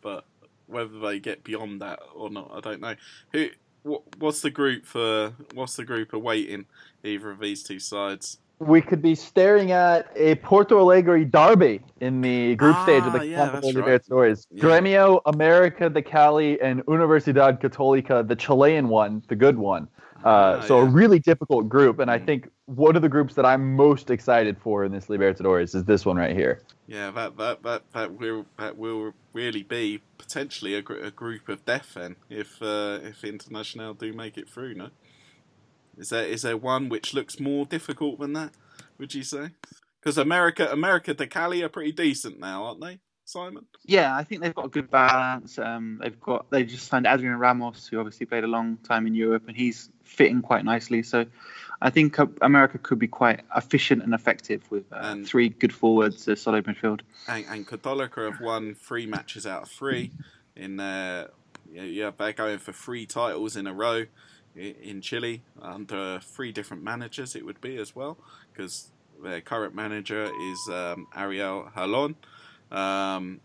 [0.01, 0.25] but
[0.67, 2.95] whether they get beyond that or not, I don't know.
[3.33, 3.49] Who?
[3.83, 5.33] What, what's the group for?
[5.53, 6.65] What's the group awaiting
[7.03, 8.37] either of these two sides?
[8.59, 13.13] We could be staring at a Porto Alegre derby in the group Ah, stage of
[13.13, 14.47] the yeah, Copa Libertadores.
[14.51, 14.63] Yeah.
[14.63, 19.87] Gremio, America de Cali, and Universidad Católica, the Chilean one, the good one.
[20.25, 22.25] Uh, Ah, so a really difficult group, and I Mm.
[22.25, 26.05] think one of the groups that I'm most excited for in this Libertadores is this
[26.05, 26.61] one right here.
[26.87, 31.47] Yeah, that that that that will that will really be potentially a, gr- a group
[31.47, 34.73] of death then if uh, if Internacional do make it through.
[34.73, 34.89] No,
[35.99, 38.51] is there is there one which looks more difficult than that?
[38.97, 39.49] Would you say?
[39.99, 43.65] Because America America de Cali are pretty decent now, aren't they, Simon?
[43.85, 45.59] Yeah, I think they've got a good balance.
[45.59, 49.13] Um, they've got they just signed Adrian Ramos, who obviously played a long time in
[49.13, 51.03] Europe, and he's fitting quite nicely.
[51.03, 51.25] So
[51.81, 55.73] I think uh, America could be quite efficient and effective with uh, And- three good
[55.73, 57.01] forwards, a solid midfield.
[57.27, 60.11] And, and have won three matches out of three
[60.55, 61.29] in their
[61.71, 64.05] yeah, yeah they're going for three titles in a row
[64.59, 68.17] in Chile under three different managers it would be as well
[68.51, 68.91] because
[69.21, 72.15] their current manager is um, Ariel Holan
[72.71, 73.39] um,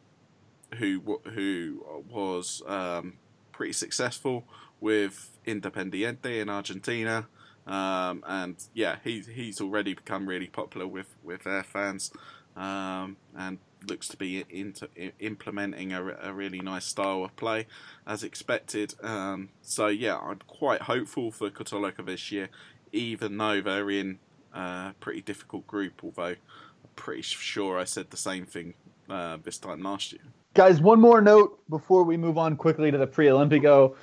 [0.75, 3.15] who who was um,
[3.53, 4.45] pretty successful
[4.81, 7.27] with Independiente in Argentina
[7.67, 12.13] um, and yeah he's he's already become really popular with with their fans
[12.57, 13.59] um, and
[13.89, 14.89] looks to be into,
[15.21, 17.67] implementing a, a really nice style of play
[18.07, 18.95] as expected.
[19.03, 22.49] Um, so yeah, I'm quite hopeful for Católica this year,
[22.93, 24.19] even though they're in
[24.53, 26.03] a pretty difficult group.
[26.03, 28.75] Although I'm pretty sure I said the same thing
[29.09, 30.23] uh, this time last year.
[30.55, 33.97] Guys, one more note before we move on quickly to the pre-Olympico.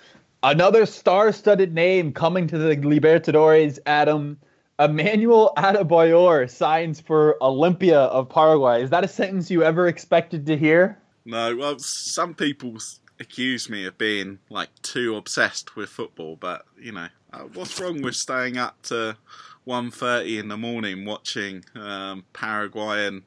[0.44, 4.38] Another star-studded name coming to the Libertadores, Adam.
[4.82, 8.82] Emmanuel Adebayor signs for Olimpia of Paraguay.
[8.82, 10.98] Is that a sentence you ever expected to hear?
[11.24, 12.78] No, well, some people
[13.20, 18.02] accuse me of being like too obsessed with football, but you know, uh, what's wrong
[18.02, 19.16] with staying up to
[19.68, 23.22] 1.30 in the morning watching um, Paraguayan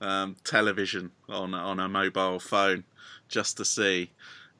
[0.00, 2.84] um, television on on a mobile phone
[3.28, 4.10] just to see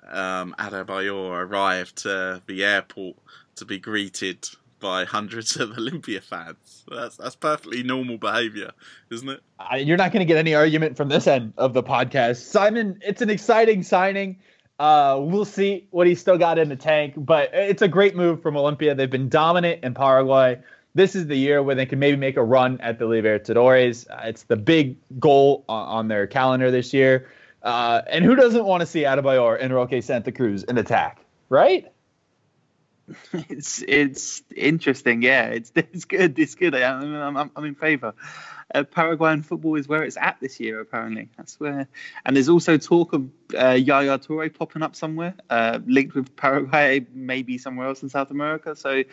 [0.08, 3.16] um, Adebayor arrive to the airport
[3.56, 4.48] to be greeted
[4.80, 6.84] by hundreds of Olimpia fans?
[6.90, 8.72] That's that's perfectly normal behaviour,
[9.10, 9.40] isn't it?
[9.58, 12.36] I, you're not going to get any argument from this end of the podcast.
[12.36, 14.38] Simon, it's an exciting signing.
[14.78, 18.40] Uh, we'll see what he's still got in the tank, but it's a great move
[18.40, 18.96] from Olimpia.
[18.96, 20.60] They've been dominant in Paraguay.
[20.94, 24.08] This is the year where they can maybe make a run at the Libertadores.
[24.08, 27.28] Uh, it's the big goal on, on their calendar this year.
[27.62, 31.92] Uh, and who doesn't want to see Adebayor and Roque Santa Cruz in attack, right?
[33.32, 35.22] it's it's interesting.
[35.22, 36.38] Yeah, it's it's good.
[36.38, 36.74] It's good.
[36.74, 38.14] I'm I'm, I'm- I'm in favour.
[38.74, 40.80] Uh, Paraguayan football is where it's at this year.
[40.80, 41.88] Apparently, that's where.
[42.26, 47.06] And there's also talk of uh, Yaya Toure popping up somewhere, uh, linked with Paraguay,
[47.14, 48.76] maybe somewhere else in South America.
[48.76, 49.04] So,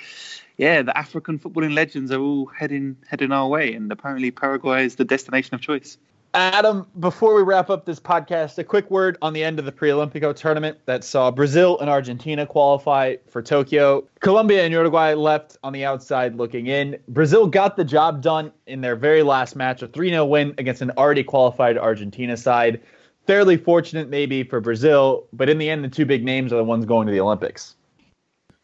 [0.57, 4.95] yeah, the African footballing legends are all heading heading our way, and apparently Paraguay is
[4.95, 5.97] the destination of choice.
[6.35, 9.71] Adam, before we wrap up this podcast, a quick word on the end of the
[9.71, 14.05] pre-Olympico tournament that saw Brazil and Argentina qualify for Tokyo.
[14.19, 16.97] Colombia and Uruguay left on the outside looking in.
[17.07, 20.91] Brazil got the job done in their very last match, a 3-0 win against an
[20.97, 22.81] already qualified Argentina side.
[23.25, 26.65] Fairly fortunate maybe for Brazil, but in the end the two big names are the
[26.65, 27.75] ones going to the Olympics.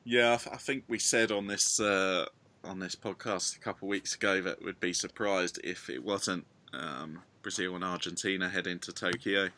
[0.04, 2.26] Yeah, I, th- I think we said on this uh,
[2.66, 6.46] on this podcast a couple of weeks ago that we'd be surprised if it wasn't
[6.74, 9.50] um, Brazil and Argentina heading to Tokyo.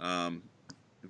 [0.00, 0.42] Um,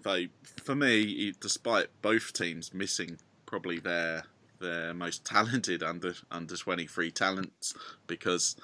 [0.02, 0.28] they,
[0.62, 4.24] for me, despite both teams missing probably their
[4.60, 7.74] their most talented under under twenty three talents
[8.06, 8.56] because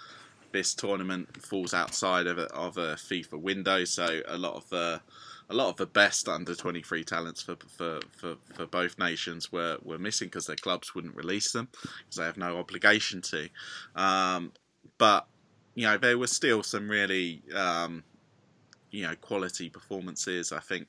[0.53, 5.01] this tournament falls outside of a, of a FIFA window, so a lot of the
[5.49, 9.79] a lot of the best under 23 talents for for, for, for both nations were,
[9.83, 11.69] were missing because their clubs wouldn't release them
[11.99, 13.49] because they have no obligation to.
[13.95, 14.53] Um,
[14.99, 15.27] but
[15.77, 18.03] you know there were still some really um,
[18.91, 20.51] you know quality performances.
[20.51, 20.89] I think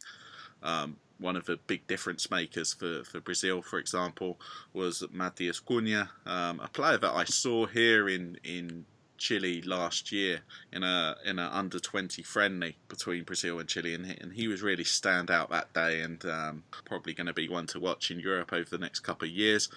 [0.64, 4.40] um, one of the big difference makers for, for Brazil, for example,
[4.74, 8.86] was Matheus Cunha, um, a player that I saw here in in
[9.18, 10.40] Chile last year
[10.72, 14.48] in a in a under twenty friendly between Brazil and Chile, and he, and he
[14.48, 18.10] was really stand out that day, and um, probably going to be one to watch
[18.10, 19.68] in Europe over the next couple of years.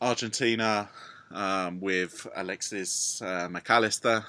[0.00, 0.88] Argentina
[1.32, 4.24] um, with Alexis uh, Mac Allister.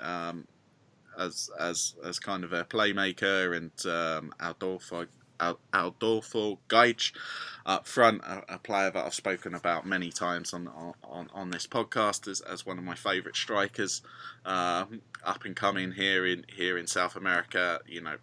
[0.00, 0.46] Um,
[1.18, 4.32] as as as kind of a playmaker and um,
[5.72, 7.12] Adolfo Gaich
[7.64, 10.68] up front, a, a, player that I've spoken about many times on
[11.02, 14.02] on, on this podcast as, as one of my favourite strikers,
[14.44, 14.84] uh,
[15.24, 17.80] up and coming here in here in South America.
[17.86, 18.16] You know,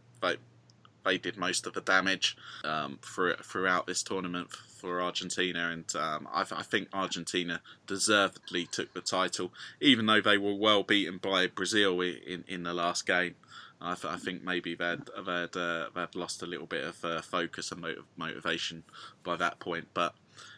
[1.07, 6.27] they did most of the damage um, for, throughout this tournament for Argentina, and um,
[6.31, 9.51] I, I, think Argentina deservedly took the title,
[9.81, 13.35] even though they were well beaten by Brazil in, in the last game.
[13.79, 17.21] I, th- I think maybe they'd they'd, uh, they'd lost a little bit of uh,
[17.21, 18.83] focus and motiv- motivation
[19.23, 20.15] by that point, but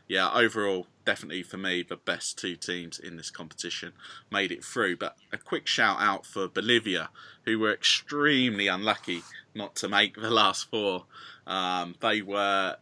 [0.09, 3.93] yeah, overall, definitely for me, the best two teams in this competition
[4.31, 4.97] made it through.
[4.97, 7.11] But a quick shout out for Bolivia,
[7.45, 9.21] who were extremely unlucky
[9.53, 11.05] not to make the last four.
[11.45, 12.77] Um, they were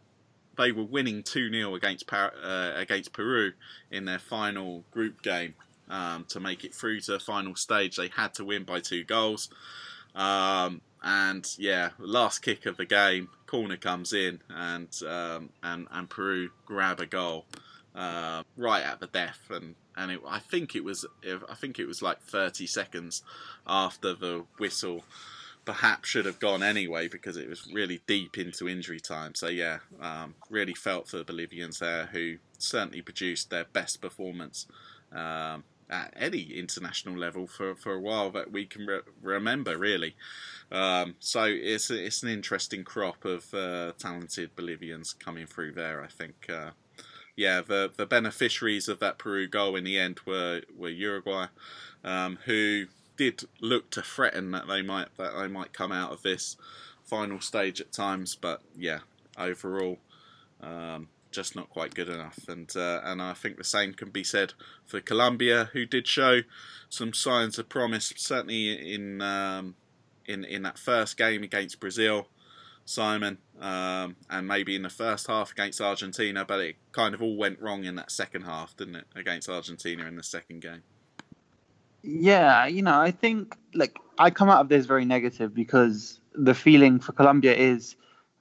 [0.56, 3.52] they were winning 2 0 against, uh, against Peru
[3.90, 5.54] in their final group game
[5.90, 7.96] um, to make it through to the final stage.
[7.96, 9.50] They had to win by two goals.
[10.14, 16.08] Um, and yeah, last kick of the game, corner comes in, and um, and and
[16.08, 17.46] Peru grab a goal
[17.94, 21.86] uh, right at the death, and and it, I think it was I think it
[21.86, 23.22] was like 30 seconds
[23.66, 25.02] after the whistle
[25.64, 29.34] perhaps should have gone anyway because it was really deep into injury time.
[29.34, 34.66] So yeah, um, really felt for the Bolivians there who certainly produced their best performance
[35.12, 40.16] um, at any international level for, for a while that we can re- remember really.
[40.70, 46.02] Um, so it's it's an interesting crop of uh, talented Bolivians coming through there.
[46.02, 46.46] I think.
[46.48, 46.70] Uh,
[47.36, 51.46] yeah, the the beneficiaries of that Peru goal in the end were were Uruguay,
[52.02, 52.86] um, who
[53.16, 56.56] did look to threaten that they might that they might come out of this
[57.04, 59.00] final stage at times, but yeah,
[59.38, 59.98] overall,
[60.60, 62.38] um, just not quite good enough.
[62.48, 64.54] And uh, and I think the same can be said
[64.84, 66.40] for Colombia, who did show
[66.88, 69.74] some signs of promise, certainly in um,
[70.26, 72.28] in in that first game against Brazil.
[72.84, 77.36] Simon, um, and maybe in the first half against Argentina, but it kind of all
[77.36, 80.82] went wrong in that second half, didn't it, against Argentina in the second game?
[82.02, 86.54] Yeah, you know, I think like I come out of this very negative because the
[86.54, 87.96] feeling for Colombia is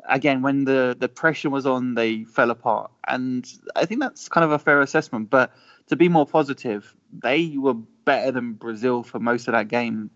[0.08, 2.92] again when the the pressure was on they fell apart.
[3.08, 5.30] And I think that's kind of a fair assessment.
[5.30, 5.54] But
[5.88, 10.10] to be more positive they were better than Brazil for most of that game.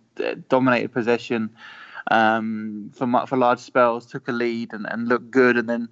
[0.49, 1.49] Dominated possession
[2.09, 5.57] um, for for large spells took a lead and, and looked good.
[5.57, 5.89] And then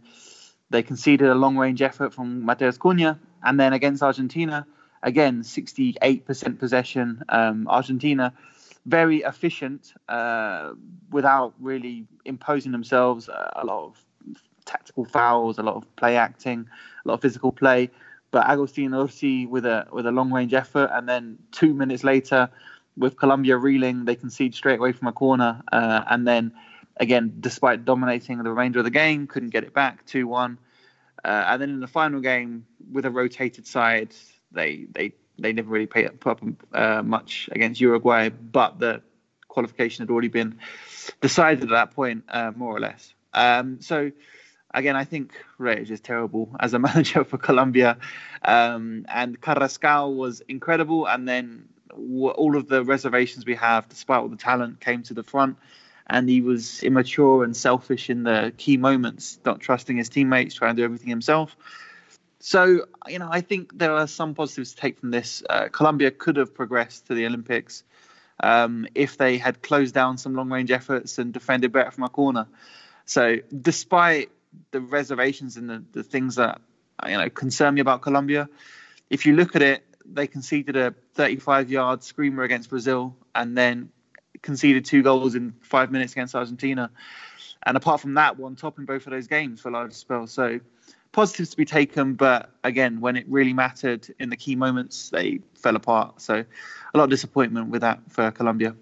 [0.70, 3.18] they conceded a long range effort from Matheus Cunha.
[3.44, 4.68] And then against Argentina
[5.02, 7.24] Again, 68% possession.
[7.30, 8.34] Um, Argentina,
[8.86, 10.74] very efficient uh,
[11.12, 13.30] without really imposing themselves.
[13.30, 14.06] Uh, a lot of
[14.66, 16.68] tactical fouls, a lot of play acting,
[17.04, 17.90] a lot of physical play.
[18.32, 22.50] But Agustin Urzi with a with a long range effort, and then two minutes later,
[22.96, 26.54] with Colombia reeling, they concede straight away from a corner, uh, and then
[26.98, 30.60] again, despite dominating the remainder of the game, couldn't get it back two one.
[31.26, 34.14] Uh, and then in the final game, with a rotated side,
[34.52, 35.12] they they
[35.42, 36.42] they never really put up
[36.74, 39.02] uh, much against Uruguay, but the
[39.48, 40.60] qualification had already been
[41.22, 43.14] decided at that point, uh, more or less.
[43.34, 44.12] Um, so
[44.74, 47.98] again, I think Reyes is terrible as a manager for Colombia,
[48.44, 54.30] um, and Carrascal was incredible, and then all of the reservations we have, despite all
[54.30, 55.58] the talent, came to the front.
[56.12, 60.76] And he was immature and selfish in the key moments, not trusting his teammates, trying
[60.76, 61.56] to do everything himself.
[62.40, 65.44] So, you know, I think there are some positives to take from this.
[65.50, 67.84] Uh, Colombia could have progressed to the Olympics
[68.42, 72.10] um, if they had closed down some long range efforts and defended better from a
[72.10, 72.48] corner.
[73.06, 74.30] So, despite
[74.72, 76.62] the reservations and the, the things that
[77.06, 78.48] you know concern me about Colombia,
[79.10, 83.90] if you look at it, they conceded a 35 yard screamer against Brazil and then
[84.42, 86.90] conceded two goals in five minutes against Argentina.
[87.64, 90.32] And apart from that, won top in both of those games for a large spells.
[90.32, 90.62] So,
[91.12, 95.40] positives to be taken, but again, when it really mattered in the key moments, they
[95.56, 96.22] fell apart.
[96.22, 96.36] So
[96.94, 98.76] a lot of disappointment with that for Colombia.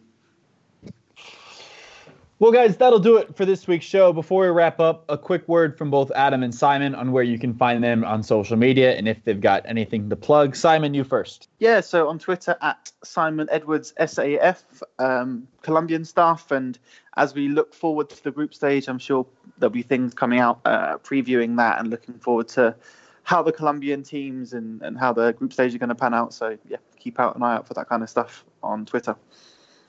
[2.39, 4.13] Well, guys, that'll do it for this week's show.
[4.13, 7.39] Before we wrap up, a quick word from both Adam and Simon on where you
[7.39, 10.55] can find them on social media and if they've got anything to plug.
[10.55, 11.49] Simon, you first.
[11.57, 16.51] Yeah, so on Twitter at Simon Edwards SAF, um, Colombian stuff.
[16.51, 16.77] And
[17.15, 19.25] as we look forward to the group stage, I'm sure
[19.57, 22.75] there'll be things coming out uh, previewing that and looking forward to
[23.23, 26.33] how the Colombian teams and, and how the group stage are going to pan out.
[26.33, 29.15] So, yeah, keep out an eye out for that kind of stuff on Twitter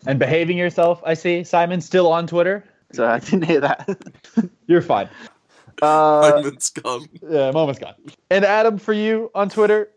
[0.06, 1.00] and behaving yourself.
[1.04, 2.64] I see Simon still on Twitter.
[2.92, 3.88] So I didn't hear that.
[4.66, 5.08] You're fine.
[5.82, 7.06] Uh, moment's gone.
[7.22, 7.94] Yeah, moment's gone.
[8.30, 9.90] And Adam, for you on Twitter.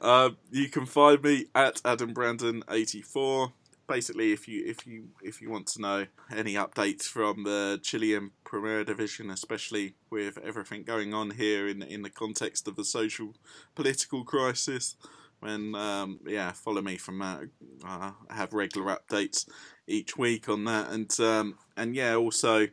[0.00, 3.52] Uh, you can find me at Adam Brandon eighty four.
[3.86, 8.30] Basically, if you if you if you want to know any updates from the Chilean
[8.44, 13.34] Primera Division, especially with everything going on here in in the context of the social
[13.74, 14.96] political crisis,
[15.40, 17.38] when um, yeah, follow me from uh,
[17.84, 19.48] I have regular updates
[19.86, 22.68] each week on that, and um, and yeah, also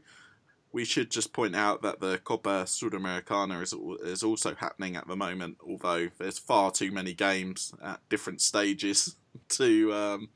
[0.73, 5.15] we should just point out that the Copa Sudamericana is is also happening at the
[5.15, 9.15] moment, although there's far too many games at different stages
[9.49, 10.29] to um,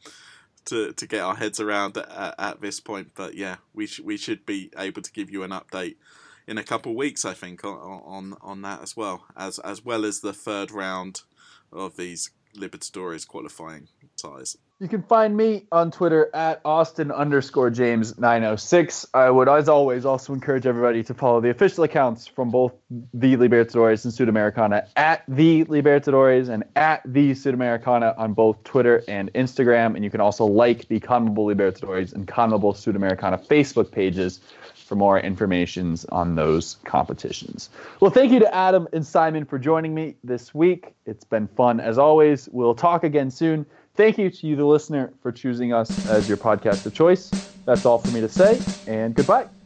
[0.67, 3.11] to to get our heads around at, at this point.
[3.15, 5.95] But yeah, we sh- we should be able to give you an update
[6.47, 9.83] in a couple of weeks, I think, on on on that as well as as
[9.83, 11.21] well as the third round
[11.71, 14.57] of these Libertadores qualifying ties.
[14.79, 19.07] You can find me on Twitter at Austin underscore James 906.
[19.11, 22.73] I would, as always, also encourage everybody to follow the official accounts from both
[23.11, 29.33] the Libertadores and Sudamericana at the Libertadores and at the Sudamericana on both Twitter and
[29.33, 29.95] Instagram.
[29.95, 34.41] And you can also like the CONMEBOL Libertadores and CONMEBOL Sudamericana Facebook pages
[34.75, 37.71] for more information on those competitions.
[37.99, 40.93] Well, thank you to Adam and Simon for joining me this week.
[41.07, 42.47] It's been fun as always.
[42.51, 43.65] We'll talk again soon.
[43.97, 47.31] Thank you to you, the listener, for choosing us as your podcast of choice.
[47.65, 49.56] That's all for me to say, and goodbye.